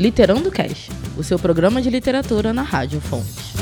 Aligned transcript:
Literando 0.00 0.50
Cast, 0.50 0.90
o 1.18 1.22
seu 1.22 1.38
programa 1.38 1.82
de 1.82 1.90
literatura 1.90 2.54
na 2.54 2.62
Rádio 2.62 3.02
Fontes. 3.02 3.52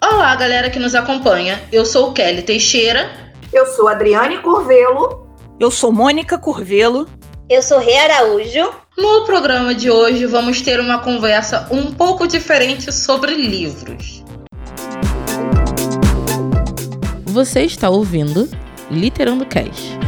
Olá, 0.00 0.34
galera 0.34 0.70
que 0.70 0.78
nos 0.78 0.94
acompanha. 0.94 1.62
Eu 1.70 1.84
sou 1.84 2.14
Kelly 2.14 2.40
Teixeira. 2.40 3.10
Eu 3.52 3.66
sou 3.66 3.86
Adriane 3.86 4.38
Curvelo. 4.38 5.26
Eu 5.60 5.70
sou 5.70 5.92
Mônica 5.92 6.38
Curvelo. 6.38 7.06
Eu 7.50 7.62
sou 7.62 7.78
Rei 7.78 7.98
Araújo. 7.98 8.72
No 8.96 9.26
programa 9.26 9.74
de 9.74 9.90
hoje 9.90 10.24
vamos 10.24 10.62
ter 10.62 10.80
uma 10.80 11.00
conversa 11.00 11.68
um 11.70 11.92
pouco 11.92 12.26
diferente 12.26 12.90
sobre 12.90 13.34
livros. 13.34 14.21
Você 17.32 17.62
está 17.62 17.88
ouvindo 17.88 18.46
Literando 18.90 19.46
Cast. 19.46 19.98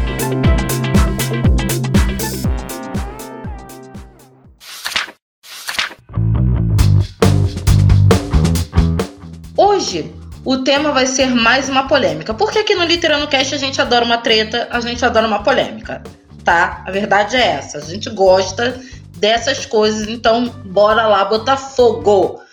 Hoje 9.56 10.14
o 10.44 10.58
tema 10.58 10.92
vai 10.92 11.06
ser 11.06 11.28
mais 11.34 11.70
uma 11.70 11.88
polêmica. 11.88 12.34
Porque 12.34 12.58
aqui 12.58 12.74
no 12.74 12.84
Literando 12.84 13.26
Cast 13.26 13.54
a 13.54 13.58
gente 13.58 13.80
adora 13.80 14.04
uma 14.04 14.18
treta, 14.18 14.68
a 14.70 14.80
gente 14.80 15.02
adora 15.02 15.26
uma 15.26 15.42
polêmica, 15.42 16.02
tá? 16.44 16.84
A 16.86 16.90
verdade 16.90 17.36
é 17.36 17.52
essa. 17.52 17.78
A 17.78 17.80
gente 17.80 18.10
gosta 18.10 18.78
dessas 19.16 19.64
coisas, 19.64 20.06
então 20.08 20.50
bora 20.66 21.06
lá 21.06 21.24
botar 21.24 21.56
fogo. 21.56 22.43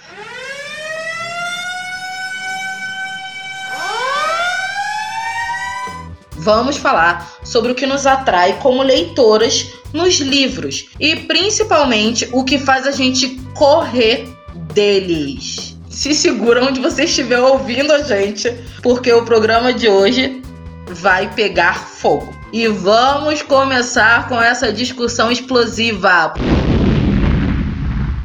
Vamos 6.42 6.76
falar 6.76 7.34
sobre 7.44 7.72
o 7.72 7.76
que 7.76 7.86
nos 7.86 8.08
atrai 8.08 8.58
como 8.64 8.82
leitoras 8.82 9.68
nos 9.94 10.16
livros 10.16 10.90
e 11.00 11.16
principalmente 11.16 12.28
o 12.32 12.44
que 12.44 12.58
faz 12.58 12.88
a 12.88 12.92
gente 12.92 13.40
correr 13.54 14.28
deles. 14.74 15.78
Se 15.88 16.16
segura 16.16 16.66
onde 16.66 16.80
você 16.80 17.04
estiver 17.04 17.40
ouvindo 17.40 17.94
a 17.94 18.02
gente, 18.02 18.52
porque 18.82 19.14
o 19.14 19.24
programa 19.24 19.72
de 19.72 19.88
hoje 19.88 20.42
vai 20.88 21.32
pegar 21.32 21.76
fogo. 21.76 22.36
E 22.52 22.68
vamos 22.68 23.44
começar 23.44 24.28
com 24.28 24.42
essa 24.42 24.74
discussão 24.74 25.32
explosiva. 25.32 26.34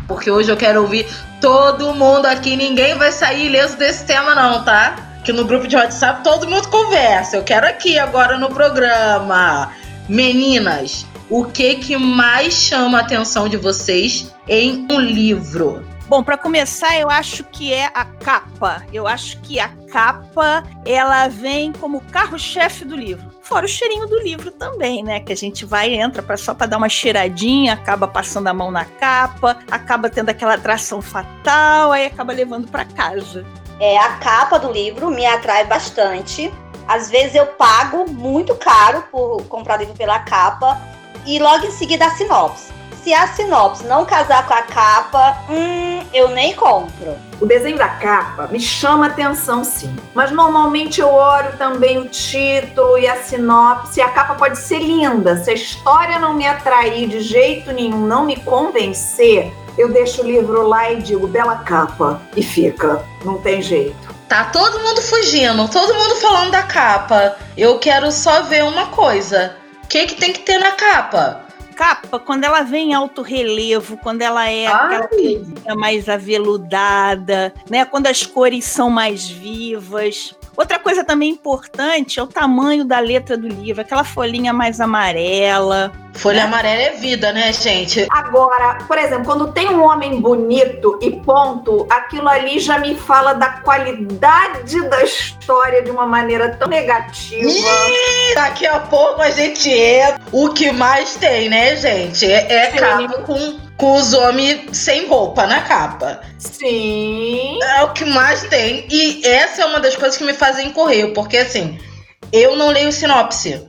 Porque 0.09 0.31
hoje 0.31 0.51
eu 0.51 0.57
quero 0.57 0.81
ouvir 0.81 1.07
todo 1.39 1.93
mundo 1.93 2.25
aqui, 2.25 2.57
ninguém 2.57 2.95
vai 2.95 3.13
sair 3.13 3.49
ileso 3.49 3.77
desse 3.77 4.07
tema 4.07 4.35
não, 4.35 4.65
tá? 4.65 5.06
Que 5.27 5.33
no 5.33 5.45
grupo 5.45 5.67
de 5.67 5.75
WhatsApp 5.75 6.23
todo 6.23 6.49
mundo 6.49 6.69
conversa. 6.69 7.37
Eu 7.37 7.43
quero 7.43 7.67
aqui 7.67 7.99
agora 7.99 8.39
no 8.39 8.49
programa. 8.49 9.73
Meninas, 10.09 11.05
o 11.29 11.45
que 11.45 11.75
que 11.75 11.97
mais 11.97 12.55
chama 12.55 12.99
a 12.99 13.01
atenção 13.01 13.49
de 13.49 13.57
vocês 13.57 14.33
em 14.49 14.87
um 14.89 15.01
livro? 15.01 15.85
Bom, 16.09 16.23
para 16.23 16.39
começar, 16.39 16.97
eu 17.01 17.11
acho 17.11 17.43
que 17.43 17.75
é 17.75 17.87
a 17.87 18.05
capa. 18.05 18.87
Eu 18.93 19.09
acho 19.09 19.41
que 19.41 19.59
a 19.59 19.69
capa 19.91 20.63
ela 20.85 21.27
vem 21.27 21.73
como 21.73 22.01
carro-chefe 22.01 22.85
do 22.85 22.95
livro. 22.95 23.29
Fora 23.43 23.67
o 23.67 23.69
cheirinho 23.69 24.07
do 24.07 24.17
livro 24.21 24.53
também, 24.53 25.03
né? 25.03 25.19
Que 25.19 25.33
a 25.33 25.37
gente 25.37 25.65
vai 25.65 25.95
entra 25.95 26.23
para 26.23 26.37
só 26.37 26.55
para 26.55 26.69
dar 26.69 26.77
uma 26.77 26.89
cheiradinha, 26.89 27.73
acaba 27.73 28.07
passando 28.07 28.47
a 28.47 28.55
mão 28.55 28.71
na 28.71 28.85
capa, 28.85 29.59
acaba 29.69 30.09
tendo 30.09 30.29
aquela 30.29 30.55
atração 30.55 31.03
fatal, 31.03 31.91
aí 31.91 32.07
acaba 32.07 32.33
levando 32.33 32.69
para 32.69 32.85
casa. 32.85 33.45
É, 33.81 33.99
a 33.99 34.11
capa 34.19 34.61
do 34.61 34.71
livro 34.71 35.11
me 35.11 35.27
atrai 35.27 35.65
bastante. 35.65 36.55
Às 36.87 37.11
vezes 37.11 37.35
eu 37.35 37.47
pago 37.47 38.09
muito 38.09 38.55
caro 38.55 39.03
por 39.11 39.43
comprar 39.49 39.79
livro 39.79 39.95
pela 39.95 40.21
capa 40.21 40.81
e 41.27 41.41
logo 41.41 41.67
em 41.67 41.73
seguida 41.73 42.07
a 42.07 42.11
sinopse. 42.11 42.76
Se 43.07 43.15
a 43.15 43.29
sinopse 43.29 43.87
não 43.87 44.05
casar 44.05 44.45
com 44.49 44.53
a 44.53 44.63
capa, 44.63 45.39
hum, 45.49 46.03
eu 46.13 46.31
nem 46.31 46.57
compro. 46.57 47.17
O 47.41 47.47
desenho 47.47 47.79
da 47.79 47.89
capa 47.89 48.49
me 48.49 48.59
chama 48.59 49.07
atenção, 49.07 49.63
sim. 49.63 49.95
Mas 50.13 50.33
normalmente 50.33 51.01
eu 51.01 51.09
olho 51.09 51.57
também 51.57 51.99
o 51.99 52.09
título 52.09 52.99
e 52.99 53.07
a 53.07 53.15
sinopse. 53.23 54.01
A 54.01 54.09
capa 54.09 54.35
pode 54.35 54.59
ser 54.59 54.81
linda. 54.81 55.37
Se 55.37 55.51
a 55.51 55.55
história 55.55 56.19
não 56.19 56.35
me 56.35 56.49
atrair 56.49 57.07
de 57.07 57.21
jeito 57.21 57.71
nenhum, 57.71 58.01
não 58.01 58.25
me 58.25 58.41
convencer, 58.41 59.55
eu 59.79 59.89
deixo 59.89 60.23
o 60.23 60.27
livro 60.27 60.67
lá 60.67 60.91
e 60.91 61.01
digo 61.01 61.29
bela 61.29 61.59
capa 61.59 62.21
e 62.37 62.43
fica. 62.43 63.05
Não 63.25 63.39
tem 63.39 63.63
jeito. 63.63 64.17
Tá 64.29 64.47
todo 64.47 64.81
mundo 64.81 65.01
fugindo, 65.01 65.69
todo 65.69 65.95
mundo 65.95 66.17
falando 66.17 66.51
da 66.51 66.65
capa. 66.65 67.37
Eu 67.57 67.79
quero 67.79 68.11
só 68.11 68.43
ver 68.43 68.65
uma 68.65 68.87
coisa. 68.87 69.55
O 69.85 69.87
que, 69.87 70.07
que 70.07 70.17
tem 70.17 70.33
que 70.33 70.41
ter 70.41 70.59
na 70.59 70.73
capa? 70.73 71.46
Capa, 71.77 72.19
quando 72.19 72.45
ela 72.45 72.63
vem 72.63 72.91
em 72.91 72.95
alto 72.95 73.21
relevo, 73.21 73.99
quando 73.99 74.23
ela 74.23 74.49
é 74.51 74.67
Ai. 74.67 74.97
aquela 74.97 75.77
mais 75.77 76.09
aveludada, 76.09 77.53
né? 77.69 77.85
Quando 77.85 78.07
as 78.07 78.25
cores 78.25 78.65
são 78.65 78.89
mais 78.89 79.29
vivas. 79.29 80.35
Outra 80.57 80.79
coisa 80.79 81.05
também 81.05 81.31
importante 81.31 82.19
é 82.19 82.23
o 82.23 82.27
tamanho 82.27 82.85
da 82.85 82.99
letra 82.99 83.37
do 83.37 83.47
livro, 83.47 83.83
aquela 83.83 84.05
folhinha 84.05 84.53
mais 84.53 84.81
amarela. 84.81 85.93
Folha 86.15 86.39
né? 86.39 86.45
amarela 86.45 86.83
é 86.83 86.91
vida, 86.93 87.31
né, 87.33 87.53
gente? 87.53 88.07
Agora, 88.11 88.79
por 88.89 88.97
exemplo, 88.97 89.27
quando 89.27 89.53
tem 89.53 89.69
um 89.69 89.85
homem 89.85 90.19
bonito 90.21 90.99
e 91.03 91.11
ponto, 91.21 91.87
aquilo 91.91 92.29
ali 92.29 92.59
já 92.59 92.79
me 92.79 92.95
fala 92.95 93.35
da 93.35 93.49
qualidade 93.61 94.81
da 94.89 95.03
história 95.05 95.83
de 95.83 95.91
uma 95.91 96.07
maneira 96.07 96.57
tão 96.57 96.69
negativa. 96.69 97.51
Ih, 97.51 98.35
daqui 98.35 98.67
a 98.67 98.81
pouco 98.81 99.21
a 99.21 99.31
gente 99.31 99.71
é 99.71 100.17
o 100.33 100.49
que 100.49 100.73
mais 100.73 101.17
tem, 101.17 101.51
né, 101.51 101.77
gente? 101.77 102.25
É, 102.25 102.51
é 102.51 102.67
capa 102.71 103.19
com 103.23 103.66
com 103.77 103.95
os 103.95 104.13
homens 104.13 104.77
sem 104.77 105.07
roupa 105.07 105.47
na 105.47 105.63
capa. 105.63 106.21
Sim. 106.39 107.59
É 107.63 107.83
o 107.83 107.93
que 107.93 108.05
mais 108.05 108.43
tem. 108.45 108.87
E 108.91 109.27
essa 109.27 109.63
é 109.63 109.67
uma 109.67 109.81
das 109.81 109.97
coisas 109.97 110.17
que 110.17 110.25
me 110.25 110.35
fazem 110.35 110.71
correr, 110.71 111.09
porque 111.09 111.37
assim, 111.37 111.79
eu 112.33 112.57
não 112.57 112.71
leio 112.71 112.93
sinopse. 112.93 113.69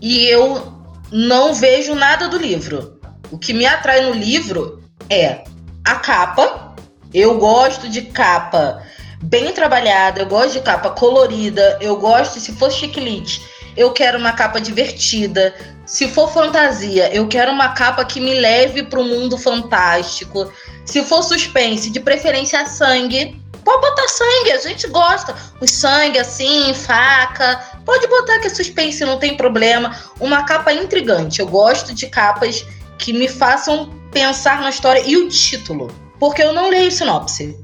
E 0.00 0.26
eu 0.26 0.72
não 1.10 1.54
vejo 1.54 1.94
nada 1.94 2.28
do 2.28 2.36
livro. 2.36 3.00
O 3.30 3.38
que 3.38 3.52
me 3.52 3.66
atrai 3.66 4.02
no 4.02 4.12
livro 4.12 4.82
é 5.10 5.44
a 5.84 5.96
capa. 5.96 6.76
Eu 7.12 7.38
gosto 7.38 7.88
de 7.88 8.02
capa 8.02 8.82
bem 9.22 9.52
trabalhada, 9.52 10.20
eu 10.20 10.26
gosto 10.26 10.52
de 10.52 10.60
capa 10.60 10.90
colorida, 10.90 11.78
eu 11.80 11.96
gosto, 11.96 12.38
se 12.38 12.52
for 12.52 12.70
chiclete, 12.70 13.42
eu 13.76 13.92
quero 13.92 14.18
uma 14.18 14.32
capa 14.32 14.60
divertida. 14.60 15.54
Se 15.86 16.06
for 16.08 16.32
fantasia, 16.32 17.14
eu 17.14 17.26
quero 17.28 17.50
uma 17.50 17.70
capa 17.70 18.04
que 18.04 18.20
me 18.20 18.34
leve 18.34 18.82
para 18.82 19.00
o 19.00 19.04
mundo 19.04 19.38
fantástico. 19.38 20.52
Se 20.84 21.02
for 21.02 21.22
suspense, 21.22 21.90
de 21.90 22.00
preferência 22.00 22.64
sangue. 22.66 23.40
Pode 23.64 23.80
botar 23.80 24.08
sangue, 24.08 24.52
a 24.52 24.58
gente 24.58 24.86
gosta. 24.88 25.34
O 25.60 25.66
sangue 25.66 26.18
assim, 26.18 26.72
faca. 26.74 27.80
Pode 27.84 28.06
botar 28.06 28.38
que 28.38 28.46
é 28.46 28.50
suspense, 28.50 29.04
não 29.04 29.18
tem 29.18 29.36
problema. 29.36 29.94
Uma 30.20 30.44
capa 30.44 30.72
intrigante. 30.72 31.40
Eu 31.40 31.46
gosto 31.46 31.94
de 31.94 32.06
capas 32.06 32.64
que 32.98 33.12
me 33.12 33.28
façam 33.28 33.90
pensar 34.10 34.60
na 34.60 34.70
história 34.70 35.02
e 35.06 35.16
o 35.16 35.28
título. 35.28 35.90
Porque 36.18 36.42
eu 36.42 36.52
não 36.52 36.68
leio 36.68 36.90
sinopse. 36.90 37.56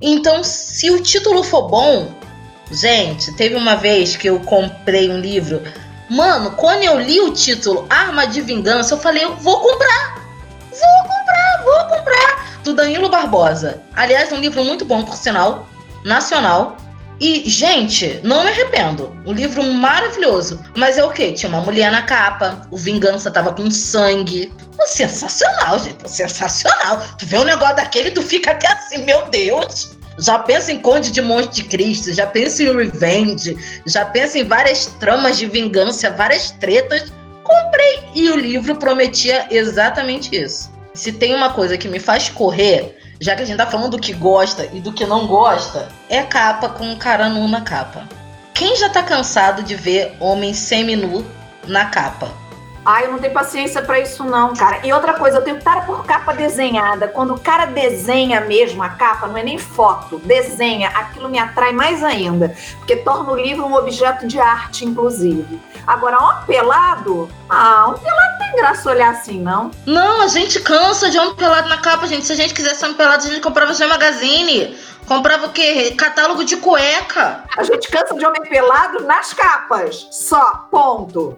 Então, 0.00 0.42
se 0.42 0.90
o 0.90 1.02
título 1.02 1.42
for 1.42 1.68
bom, 1.68 2.14
Gente, 2.70 3.32
teve 3.32 3.56
uma 3.56 3.74
vez 3.74 4.16
que 4.16 4.28
eu 4.28 4.38
comprei 4.40 5.10
um 5.10 5.18
livro. 5.18 5.62
Mano, 6.08 6.52
quando 6.52 6.84
eu 6.84 7.00
li 7.00 7.20
o 7.20 7.32
título 7.32 7.86
Arma 7.90 8.26
de 8.26 8.40
Vingança, 8.40 8.94
eu 8.94 8.98
falei, 8.98 9.24
eu 9.24 9.34
vou 9.36 9.60
comprar. 9.60 10.24
Vou 10.70 11.02
comprar, 11.02 11.62
vou 11.64 11.96
comprar. 11.96 12.60
Do 12.62 12.74
Danilo 12.74 13.08
Barbosa. 13.08 13.82
Aliás, 13.94 14.30
um 14.30 14.36
livro 14.36 14.64
muito 14.64 14.84
bom, 14.84 15.04
por 15.04 15.16
sinal. 15.16 15.66
Nacional. 16.04 16.76
E, 17.20 17.48
gente, 17.50 18.20
não 18.22 18.44
me 18.44 18.50
arrependo. 18.50 19.14
Um 19.26 19.32
livro 19.32 19.62
maravilhoso. 19.62 20.60
Mas 20.76 20.96
é 20.96 21.04
o 21.04 21.10
quê? 21.10 21.32
Tinha 21.32 21.50
uma 21.50 21.60
mulher 21.60 21.90
na 21.90 22.02
capa. 22.02 22.66
O 22.70 22.76
Vingança 22.76 23.30
tava 23.30 23.52
com 23.52 23.70
sangue. 23.70 24.52
Sensacional, 24.86 25.78
gente. 25.78 26.08
Sensacional. 26.08 27.02
Tu 27.18 27.26
vê 27.26 27.36
um 27.38 27.44
negócio 27.44 27.76
daquele, 27.76 28.12
tu 28.12 28.22
fica 28.22 28.52
até 28.52 28.68
assim, 28.72 29.04
meu 29.04 29.28
Deus 29.28 29.99
já 30.18 30.38
pensa 30.38 30.72
em 30.72 30.78
Conde 30.78 31.10
de 31.10 31.22
Monte 31.22 31.62
de 31.62 31.64
Cristo, 31.64 32.12
já 32.12 32.26
pensa 32.26 32.62
em 32.62 32.74
Revenge, 32.74 33.56
já 33.86 34.04
pensa 34.04 34.38
em 34.38 34.44
várias 34.44 34.86
tramas 34.86 35.38
de 35.38 35.46
vingança, 35.46 36.10
várias 36.10 36.50
tretas. 36.50 37.12
Comprei 37.42 38.04
e 38.14 38.30
o 38.30 38.36
livro 38.36 38.76
prometia 38.76 39.46
exatamente 39.50 40.36
isso. 40.36 40.70
Se 40.94 41.12
tem 41.12 41.34
uma 41.34 41.52
coisa 41.52 41.78
que 41.78 41.88
me 41.88 41.98
faz 41.98 42.28
correr, 42.28 42.98
já 43.20 43.34
que 43.34 43.42
a 43.42 43.44
gente 43.44 43.56
tá 43.56 43.66
falando 43.66 43.92
do 43.92 43.98
que 43.98 44.12
gosta 44.12 44.68
e 44.72 44.80
do 44.80 44.92
que 44.92 45.06
não 45.06 45.26
gosta, 45.26 45.88
é 46.08 46.22
capa 46.22 46.68
com 46.68 46.84
um 46.84 46.96
cara 46.96 47.28
nu 47.28 47.48
na 47.48 47.60
capa. 47.60 48.08
Quem 48.54 48.76
já 48.76 48.88
tá 48.88 49.02
cansado 49.02 49.62
de 49.62 49.74
ver 49.74 50.14
homem 50.20 50.52
semi-nu 50.52 51.24
na 51.66 51.86
capa? 51.86 52.30
Ai, 52.84 53.06
eu 53.06 53.12
não 53.12 53.18
tenho 53.18 53.32
paciência 53.32 53.82
para 53.82 54.00
isso 54.00 54.24
não, 54.24 54.54
cara. 54.54 54.80
E 54.84 54.92
outra 54.92 55.14
coisa, 55.14 55.38
eu 55.38 55.42
tenho 55.42 55.62
cara 55.62 55.82
por 55.82 56.04
capa 56.04 56.32
desenhada. 56.32 57.08
Quando 57.08 57.34
o 57.34 57.40
cara 57.40 57.66
desenha 57.66 58.40
mesmo 58.40 58.82
a 58.82 58.88
capa, 58.88 59.26
não 59.26 59.36
é 59.36 59.42
nem 59.42 59.58
foto, 59.58 60.18
desenha, 60.18 60.88
aquilo 60.88 61.28
me 61.28 61.38
atrai 61.38 61.72
mais 61.72 62.02
ainda, 62.02 62.54
porque 62.78 62.96
torna 62.96 63.32
o 63.32 63.36
livro 63.36 63.66
um 63.66 63.74
objeto 63.74 64.26
de 64.26 64.40
arte, 64.40 64.84
inclusive. 64.84 65.60
Agora, 65.86 66.18
um 66.18 66.46
pelado, 66.46 67.28
ah, 67.48 67.88
um 67.88 67.98
pelado 67.98 68.38
tem 68.38 68.56
graça 68.56 68.90
olhar 68.90 69.10
assim, 69.10 69.40
não? 69.40 69.70
Não, 69.84 70.22
a 70.22 70.28
gente 70.28 70.60
cansa 70.60 71.10
de 71.10 71.18
homem 71.18 71.34
pelado 71.34 71.68
na 71.68 71.78
capa, 71.78 72.06
gente. 72.06 72.24
Se 72.24 72.32
a 72.32 72.36
gente 72.36 72.54
quisesse 72.54 72.84
homem 72.84 72.96
pelado, 72.96 73.24
a 73.24 73.28
gente 73.28 73.40
comprava 73.40 73.72
o 73.72 73.88
Magazine. 73.88 74.76
Comprava 75.06 75.46
o 75.46 75.50
quê? 75.50 75.92
Catálogo 75.98 76.44
de 76.44 76.56
cueca. 76.56 77.42
A 77.56 77.64
gente 77.64 77.90
cansa 77.90 78.14
de 78.14 78.24
homem 78.24 78.42
pelado 78.42 79.02
nas 79.04 79.32
capas. 79.32 80.06
Só. 80.12 80.68
Ponto. 80.70 81.36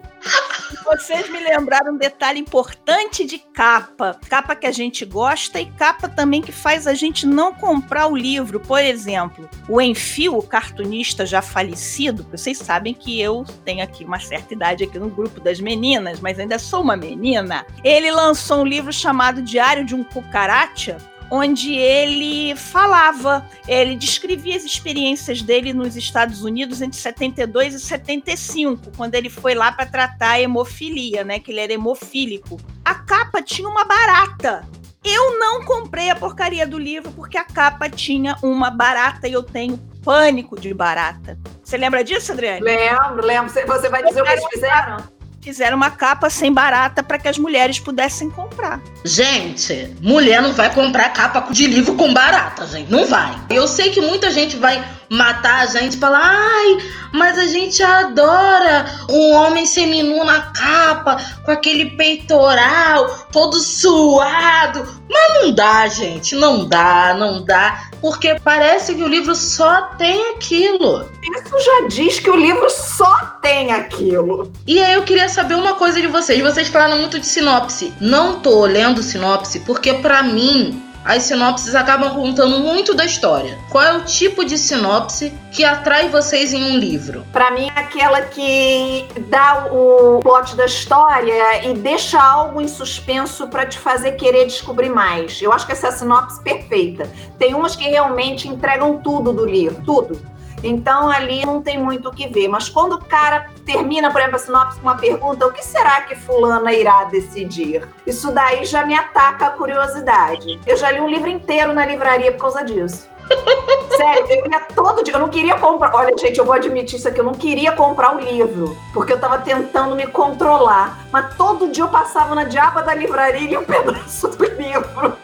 Vocês 0.84 1.28
me 1.30 1.38
lembraram 1.40 1.94
um 1.94 1.96
detalhe 1.96 2.40
importante 2.40 3.24
de 3.24 3.38
capa. 3.38 4.18
Capa 4.28 4.54
que 4.54 4.66
a 4.66 4.72
gente 4.72 5.04
gosta 5.04 5.60
e 5.60 5.66
capa 5.66 6.08
também 6.08 6.42
que 6.42 6.52
faz 6.52 6.86
a 6.86 6.94
gente 6.94 7.26
não 7.26 7.52
comprar 7.54 8.06
o 8.06 8.16
livro. 8.16 8.60
Por 8.60 8.80
exemplo, 8.80 9.48
o 9.68 9.80
Enfio, 9.80 10.36
o 10.36 10.42
cartunista 10.42 11.24
já 11.24 11.40
falecido, 11.40 12.26
vocês 12.30 12.58
sabem 12.58 12.94
que 12.94 13.20
eu 13.20 13.44
tenho 13.64 13.82
aqui 13.82 14.04
uma 14.04 14.18
certa 14.18 14.54
idade 14.54 14.84
aqui 14.84 14.98
no 14.98 15.08
grupo 15.08 15.40
das 15.40 15.60
meninas, 15.60 16.20
mas 16.20 16.38
ainda 16.38 16.58
sou 16.58 16.82
uma 16.82 16.96
menina. 16.96 17.66
Ele 17.84 18.10
lançou 18.10 18.62
um 18.62 18.66
livro 18.66 18.92
chamado 18.92 19.42
Diário 19.42 19.84
de 19.84 19.94
um 19.94 20.04
Cucaracha, 20.04 20.98
onde 21.34 21.74
ele 21.74 22.54
falava, 22.54 23.48
ele 23.66 23.96
descrevia 23.96 24.54
as 24.54 24.64
experiências 24.64 25.40
dele 25.40 25.72
nos 25.72 25.96
Estados 25.96 26.44
Unidos 26.44 26.82
entre 26.82 26.98
72 27.00 27.72
e 27.72 27.80
75, 27.80 28.92
quando 28.94 29.14
ele 29.14 29.30
foi 29.30 29.54
lá 29.54 29.72
para 29.72 29.86
tratar 29.86 30.32
a 30.32 30.40
hemofilia, 30.42 31.24
né, 31.24 31.38
que 31.38 31.50
ele 31.50 31.60
era 31.60 31.72
hemofílico. 31.72 32.60
A 32.84 32.96
capa 32.96 33.40
tinha 33.40 33.66
uma 33.66 33.82
barata. 33.82 34.68
Eu 35.02 35.38
não 35.38 35.64
comprei 35.64 36.10
a 36.10 36.14
porcaria 36.14 36.66
do 36.66 36.78
livro 36.78 37.10
porque 37.12 37.38
a 37.38 37.44
capa 37.44 37.88
tinha 37.88 38.36
uma 38.42 38.70
barata 38.70 39.26
e 39.26 39.32
eu 39.32 39.42
tenho 39.42 39.78
pânico 40.04 40.60
de 40.60 40.74
barata. 40.74 41.38
Você 41.64 41.78
lembra 41.78 42.04
disso, 42.04 42.32
Adriane? 42.32 42.60
Lembro, 42.60 43.26
lembro. 43.26 43.50
Você 43.50 43.88
vai 43.88 44.04
dizer 44.04 44.20
o 44.20 44.24
que 44.24 44.32
eles 44.32 44.46
fizeram? 44.52 45.21
Fizeram 45.42 45.76
uma 45.76 45.90
capa 45.90 46.30
sem 46.30 46.52
barata 46.52 47.02
para 47.02 47.18
que 47.18 47.28
as 47.28 47.36
mulheres 47.36 47.78
pudessem 47.78 48.30
comprar. 48.30 48.80
Gente, 49.04 49.94
mulher 50.00 50.40
não 50.40 50.52
vai 50.52 50.72
comprar 50.72 51.12
capa 51.12 51.52
de 51.52 51.66
livro 51.66 51.94
com 51.96 52.14
barata, 52.14 52.66
gente. 52.66 52.90
Não 52.90 53.06
vai. 53.06 53.38
Eu 53.50 53.66
sei 53.66 53.90
que 53.90 54.00
muita 54.00 54.30
gente 54.30 54.56
vai 54.56 54.82
matar 55.12 55.60
a 55.60 55.66
gente 55.66 55.98
falar, 55.98 56.20
ai, 56.22 56.78
mas 57.12 57.38
a 57.38 57.46
gente 57.46 57.82
adora 57.82 58.86
um 59.10 59.34
homem 59.34 59.66
seminu 59.66 60.24
na 60.24 60.40
capa, 60.40 61.16
com 61.44 61.50
aquele 61.50 61.90
peitoral 61.90 63.26
todo 63.30 63.58
suado. 63.58 64.88
Mas 65.10 65.34
não 65.34 65.52
dá, 65.52 65.86
gente. 65.88 66.34
Não 66.34 66.66
dá, 66.66 67.14
não 67.18 67.44
dá. 67.44 67.90
Porque 68.00 68.40
parece 68.42 68.94
que 68.94 69.02
o 69.02 69.08
livro 69.08 69.34
só 69.34 69.82
tem 69.98 70.30
aquilo. 70.30 71.06
Isso 71.22 71.58
já 71.60 71.88
diz 71.88 72.18
que 72.18 72.30
o 72.30 72.36
livro 72.36 72.68
só 72.70 73.14
tem 73.42 73.70
aquilo. 73.72 74.50
E 74.66 74.82
aí 74.82 74.94
eu 74.94 75.02
queria 75.02 75.28
saber 75.28 75.54
uma 75.54 75.74
coisa 75.74 76.00
de 76.00 76.06
vocês. 76.06 76.40
Vocês 76.40 76.68
falaram 76.68 76.96
muito 76.96 77.20
de 77.20 77.26
sinopse. 77.26 77.92
Não 78.00 78.40
tô 78.40 78.64
lendo 78.64 79.02
sinopse 79.02 79.60
porque 79.60 79.92
para 79.94 80.22
mim 80.22 80.91
as 81.04 81.24
sinopses 81.24 81.74
acabam 81.74 82.14
contando 82.14 82.60
muito 82.60 82.94
da 82.94 83.04
história. 83.04 83.58
Qual 83.70 83.82
é 83.82 83.92
o 83.96 84.04
tipo 84.04 84.44
de 84.44 84.56
sinopse 84.56 85.32
que 85.50 85.64
atrai 85.64 86.08
vocês 86.08 86.52
em 86.52 86.62
um 86.72 86.78
livro? 86.78 87.24
Para 87.32 87.50
mim, 87.50 87.68
é 87.74 87.80
aquela 87.80 88.22
que 88.22 89.06
dá 89.28 89.66
o 89.72 90.20
plot 90.20 90.54
da 90.54 90.66
história 90.66 91.66
e 91.66 91.74
deixa 91.74 92.20
algo 92.20 92.60
em 92.60 92.68
suspenso 92.68 93.48
para 93.48 93.66
te 93.66 93.78
fazer 93.78 94.12
querer 94.12 94.46
descobrir 94.46 94.90
mais. 94.90 95.40
Eu 95.42 95.52
acho 95.52 95.66
que 95.66 95.72
essa 95.72 95.88
é 95.88 95.90
a 95.90 95.92
sinopse 95.92 96.40
perfeita. 96.42 97.10
Tem 97.38 97.54
umas 97.54 97.74
que 97.74 97.84
realmente 97.84 98.48
entregam 98.48 98.98
tudo 98.98 99.32
do 99.32 99.44
livro, 99.44 99.82
tudo. 99.84 100.32
Então 100.62 101.08
ali 101.08 101.44
não 101.44 101.60
tem 101.60 101.78
muito 101.78 102.08
o 102.08 102.12
que 102.12 102.28
ver. 102.28 102.48
Mas 102.48 102.68
quando 102.68 102.94
o 102.94 103.04
cara 103.04 103.46
termina, 103.64 104.10
por 104.10 104.20
exemplo, 104.20 104.36
a 104.36 104.38
sinopse 104.38 104.80
com 104.80 104.88
uma 104.88 104.96
pergunta, 104.96 105.46
o 105.46 105.52
que 105.52 105.64
será 105.64 106.02
que 106.02 106.14
fulana 106.14 106.72
irá 106.72 107.04
decidir? 107.04 107.88
Isso 108.06 108.32
daí 108.32 108.64
já 108.64 108.84
me 108.84 108.94
ataca 108.94 109.46
a 109.46 109.50
curiosidade. 109.50 110.60
Eu 110.66 110.76
já 110.76 110.90
li 110.90 111.00
um 111.00 111.08
livro 111.08 111.28
inteiro 111.28 111.72
na 111.72 111.84
livraria 111.84 112.32
por 112.32 112.40
causa 112.42 112.64
disso. 112.64 113.10
Sério, 113.96 114.26
eu 114.28 114.50
ia 114.50 114.60
todo 114.74 115.02
dia. 115.02 115.14
Eu 115.14 115.20
não 115.20 115.28
queria 115.28 115.56
comprar. 115.56 115.94
Olha, 115.94 116.16
gente, 116.16 116.38
eu 116.38 116.44
vou 116.44 116.54
admitir 116.54 116.98
isso 116.98 117.08
aqui. 117.08 117.20
Eu 117.20 117.24
não 117.24 117.34
queria 117.34 117.72
comprar 117.72 118.16
o 118.16 118.20
livro, 118.20 118.76
porque 118.92 119.12
eu 119.12 119.20
tava 119.20 119.38
tentando 119.38 119.94
me 119.94 120.06
controlar. 120.06 121.06
Mas 121.10 121.34
todo 121.36 121.70
dia 121.70 121.84
eu 121.84 121.88
passava 121.88 122.34
na 122.34 122.44
diaba 122.44 122.82
da 122.82 122.94
livraria 122.94 123.50
e 123.50 123.56
um 123.56 123.64
pedaço 123.64 124.28
do 124.28 124.44
livro. 124.44 125.16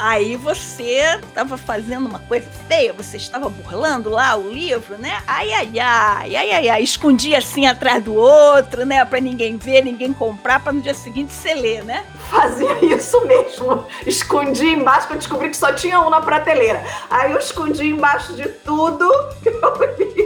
Aí 0.00 0.34
você 0.34 1.20
estava 1.22 1.58
fazendo 1.58 2.06
uma 2.08 2.20
coisa 2.20 2.48
feia, 2.66 2.90
você 2.90 3.18
estava 3.18 3.50
burlando 3.50 4.08
lá 4.08 4.34
o 4.34 4.50
livro, 4.50 4.96
né? 4.96 5.22
Ai, 5.26 5.52
ai, 5.52 5.78
ai, 5.78 6.36
ai, 6.36 6.50
ai, 6.52 6.68
ai, 6.70 6.82
escondia 6.82 7.36
assim 7.36 7.66
atrás 7.66 8.02
do 8.02 8.14
outro, 8.14 8.86
né? 8.86 9.04
Pra 9.04 9.20
ninguém 9.20 9.58
ver, 9.58 9.84
ninguém 9.84 10.10
comprar, 10.14 10.58
pra 10.60 10.72
no 10.72 10.80
dia 10.80 10.94
seguinte 10.94 11.34
você 11.34 11.52
ler, 11.52 11.84
né? 11.84 12.06
Fazia 12.30 12.72
isso 12.82 13.20
mesmo. 13.26 13.84
Escondia 14.06 14.72
embaixo, 14.72 15.06
que 15.06 15.12
eu 15.12 15.18
descobri 15.18 15.50
que 15.50 15.56
só 15.58 15.70
tinha 15.74 16.00
um 16.00 16.08
na 16.08 16.22
prateleira. 16.22 16.82
Aí 17.10 17.32
eu 17.32 17.38
escondi 17.38 17.90
embaixo 17.90 18.32
de 18.32 18.48
tudo 18.48 19.04
o 19.06 19.28
livro. 19.44 20.19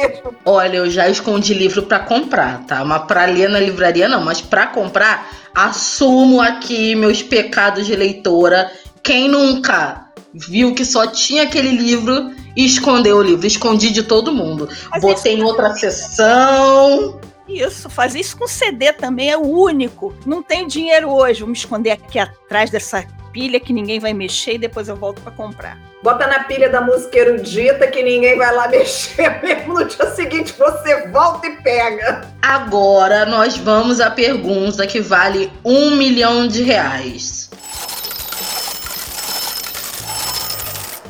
Mesmo. 0.00 0.34
Olha, 0.44 0.78
eu 0.78 0.90
já 0.90 1.08
escondi 1.08 1.54
livro 1.54 1.82
para 1.82 2.00
comprar, 2.00 2.64
tá? 2.64 2.84
Mas 2.84 3.04
pra 3.04 3.24
ler 3.24 3.48
na 3.48 3.60
livraria 3.60 4.08
não, 4.08 4.24
mas 4.24 4.40
para 4.40 4.66
comprar 4.66 5.30
assumo 5.54 6.40
aqui 6.40 6.94
meus 6.94 7.22
pecados 7.22 7.86
de 7.86 7.96
leitora. 7.96 8.70
Quem 9.02 9.28
nunca 9.28 10.08
viu 10.32 10.74
que 10.74 10.84
só 10.84 11.06
tinha 11.06 11.44
aquele 11.44 11.70
livro 11.70 12.30
e 12.56 12.64
escondeu 12.64 13.16
o 13.16 13.22
livro? 13.22 13.46
Escondi 13.46 13.90
de 13.90 14.02
todo 14.02 14.32
mundo. 14.32 14.68
Mas 14.90 15.02
Botei 15.02 15.34
em 15.34 15.42
outra 15.42 15.74
sessão. 15.74 17.20
Isso, 17.48 17.88
fazer 17.88 18.20
isso 18.20 18.36
com 18.36 18.46
CD 18.46 18.92
também 18.92 19.30
é 19.30 19.36
o 19.36 19.42
único. 19.42 20.14
Não 20.26 20.42
tenho 20.42 20.68
dinheiro 20.68 21.10
hoje, 21.10 21.40
vou 21.40 21.48
me 21.48 21.56
esconder 21.56 21.92
aqui 21.92 22.18
atrás 22.18 22.68
dessa 22.70 23.06
pilha 23.32 23.60
que 23.60 23.72
ninguém 23.72 23.98
vai 23.98 24.12
mexer 24.12 24.54
e 24.54 24.58
depois 24.58 24.88
eu 24.88 24.96
volto 24.96 25.20
para 25.22 25.32
comprar. 25.32 25.78
Bota 26.02 26.26
na 26.26 26.44
pilha 26.44 26.68
da 26.68 26.80
música 26.80 27.18
erudita 27.18 27.86
que 27.88 28.02
ninguém 28.02 28.36
vai 28.36 28.54
lá 28.54 28.66
mexer 28.70 29.42
mesmo. 29.42 29.74
No 29.74 29.84
dia 29.84 30.10
seguinte 30.10 30.54
você 30.56 31.08
volta 31.08 31.46
e 31.46 31.56
pega. 31.62 32.28
Agora 32.40 33.26
nós 33.26 33.56
vamos 33.56 34.00
à 34.00 34.10
pergunta 34.10 34.86
que 34.86 35.00
vale 35.00 35.50
um 35.64 35.96
milhão 35.96 36.46
de 36.46 36.62
reais. 36.62 37.50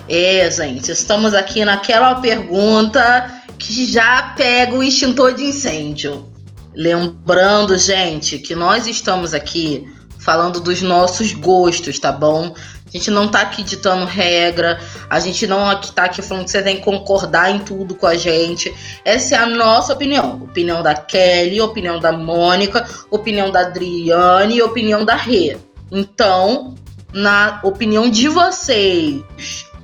É, 0.08 0.50
gente, 0.50 0.90
estamos 0.90 1.34
aqui 1.34 1.66
naquela 1.66 2.14
pergunta 2.14 3.42
que 3.58 3.84
já 3.84 4.34
pega 4.34 4.74
o 4.74 4.82
extintor 4.82 5.34
de 5.34 5.44
incêndio. 5.44 6.26
Lembrando, 6.74 7.76
gente, 7.76 8.38
que 8.38 8.54
nós 8.54 8.86
estamos 8.86 9.34
aqui 9.34 9.86
falando 10.18 10.60
dos 10.60 10.82
nossos 10.82 11.32
gostos, 11.32 11.98
tá 11.98 12.12
bom? 12.12 12.54
A 12.86 12.90
gente 12.90 13.10
não 13.10 13.28
tá 13.28 13.42
aqui 13.42 13.62
ditando 13.62 14.06
regra, 14.06 14.80
a 15.10 15.20
gente 15.20 15.46
não 15.46 15.68
aqui 15.68 15.92
tá 15.92 16.04
aqui 16.04 16.22
falando 16.22 16.44
que 16.44 16.50
você 16.50 16.62
tem 16.62 16.76
que 16.76 16.82
concordar 16.82 17.50
em 17.50 17.58
tudo 17.58 17.94
com 17.94 18.06
a 18.06 18.14
gente. 18.14 18.74
Essa 19.04 19.34
é 19.34 19.38
a 19.38 19.46
nossa 19.46 19.92
opinião. 19.92 20.42
Opinião 20.42 20.82
da 20.82 20.94
Kelly, 20.94 21.60
opinião 21.60 22.00
da 22.00 22.12
Mônica, 22.12 22.88
opinião 23.10 23.50
da 23.50 23.60
Adriane 23.60 24.56
e 24.56 24.62
opinião 24.62 25.04
da 25.04 25.14
Rê. 25.14 25.58
Então, 25.92 26.74
na 27.12 27.60
opinião 27.62 28.08
de 28.08 28.26
vocês, 28.26 29.22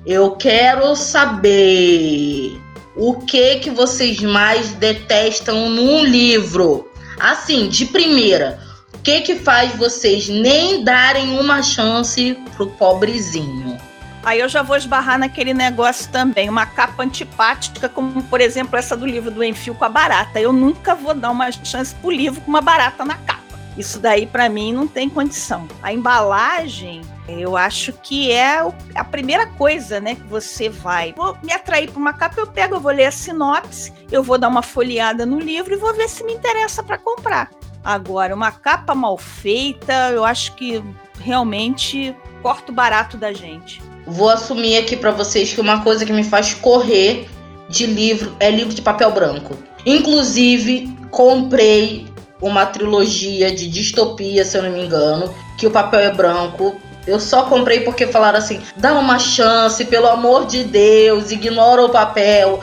eu 0.06 0.32
quero 0.32 0.96
saber 0.96 2.58
o 2.96 3.14
que 3.14 3.56
que 3.56 3.70
vocês 3.70 4.20
mais 4.20 4.72
detestam 4.72 5.68
num 5.68 6.04
livro. 6.04 6.88
Assim, 7.18 7.68
de 7.68 7.86
primeira, 7.86 8.58
que 9.04 9.20
que 9.20 9.36
faz 9.36 9.76
vocês 9.76 10.30
nem 10.30 10.82
darem 10.82 11.38
uma 11.38 11.62
chance 11.62 12.38
pro 12.56 12.66
pobrezinho? 12.66 13.76
Aí 14.24 14.40
eu 14.40 14.48
já 14.48 14.62
vou 14.62 14.74
esbarrar 14.74 15.18
naquele 15.18 15.52
negócio 15.52 16.10
também, 16.10 16.48
uma 16.48 16.64
capa 16.64 17.02
antipática, 17.02 17.86
como 17.86 18.22
por 18.22 18.40
exemplo 18.40 18.78
essa 18.78 18.96
do 18.96 19.04
livro 19.04 19.30
do 19.30 19.44
Enfio 19.44 19.74
com 19.74 19.84
a 19.84 19.90
barata. 19.90 20.40
Eu 20.40 20.54
nunca 20.54 20.94
vou 20.94 21.12
dar 21.12 21.30
uma 21.30 21.52
chance 21.52 21.94
pro 21.96 22.10
livro 22.10 22.40
com 22.40 22.48
uma 22.48 22.62
barata 22.62 23.04
na 23.04 23.16
capa. 23.16 23.42
Isso 23.76 23.98
daí 23.98 24.24
para 24.24 24.48
mim 24.48 24.72
não 24.72 24.88
tem 24.88 25.10
condição. 25.10 25.68
A 25.82 25.92
embalagem, 25.92 27.02
eu 27.28 27.58
acho 27.58 27.92
que 27.92 28.32
é 28.32 28.66
a 28.94 29.04
primeira 29.04 29.46
coisa, 29.46 30.00
né, 30.00 30.14
que 30.14 30.22
você 30.22 30.70
vai. 30.70 31.12
Vou 31.14 31.36
me 31.42 31.52
atrair 31.52 31.90
para 31.90 32.00
uma 32.00 32.14
capa, 32.14 32.40
eu 32.40 32.46
pego, 32.46 32.76
eu 32.76 32.80
vou 32.80 32.92
ler 32.92 33.06
a 33.06 33.10
sinopse, 33.10 33.92
eu 34.10 34.22
vou 34.22 34.38
dar 34.38 34.48
uma 34.48 34.62
folheada 34.62 35.26
no 35.26 35.38
livro 35.38 35.74
e 35.74 35.76
vou 35.76 35.92
ver 35.92 36.08
se 36.08 36.24
me 36.24 36.32
interessa 36.32 36.82
para 36.82 36.96
comprar. 36.96 37.50
Agora, 37.84 38.34
uma 38.34 38.50
capa 38.50 38.94
mal 38.94 39.18
feita, 39.18 40.10
eu 40.12 40.24
acho 40.24 40.54
que 40.54 40.82
realmente 41.20 42.16
corta 42.42 42.72
o 42.72 42.74
barato 42.74 43.18
da 43.18 43.32
gente. 43.32 43.82
Vou 44.06 44.30
assumir 44.30 44.78
aqui 44.78 44.96
para 44.96 45.10
vocês 45.10 45.52
que 45.52 45.60
uma 45.60 45.82
coisa 45.82 46.06
que 46.06 46.12
me 46.12 46.24
faz 46.24 46.54
correr 46.54 47.28
de 47.68 47.86
livro 47.86 48.34
é 48.40 48.50
livro 48.50 48.74
de 48.74 48.80
papel 48.80 49.10
branco. 49.12 49.56
Inclusive, 49.84 50.96
comprei 51.10 52.06
uma 52.40 52.66
trilogia 52.66 53.54
de 53.54 53.68
distopia, 53.68 54.44
se 54.44 54.56
eu 54.56 54.62
não 54.62 54.70
me 54.70 54.84
engano, 54.84 55.34
que 55.58 55.66
o 55.66 55.70
papel 55.70 56.00
é 56.00 56.10
branco. 56.10 56.76
Eu 57.06 57.20
só 57.20 57.44
comprei 57.44 57.80
porque 57.80 58.06
falaram 58.06 58.38
assim: 58.38 58.60
dá 58.76 58.94
uma 58.94 59.18
chance, 59.18 59.84
pelo 59.84 60.08
amor 60.08 60.46
de 60.46 60.64
Deus, 60.64 61.30
ignora 61.30 61.84
o 61.84 61.90
papel. 61.90 62.60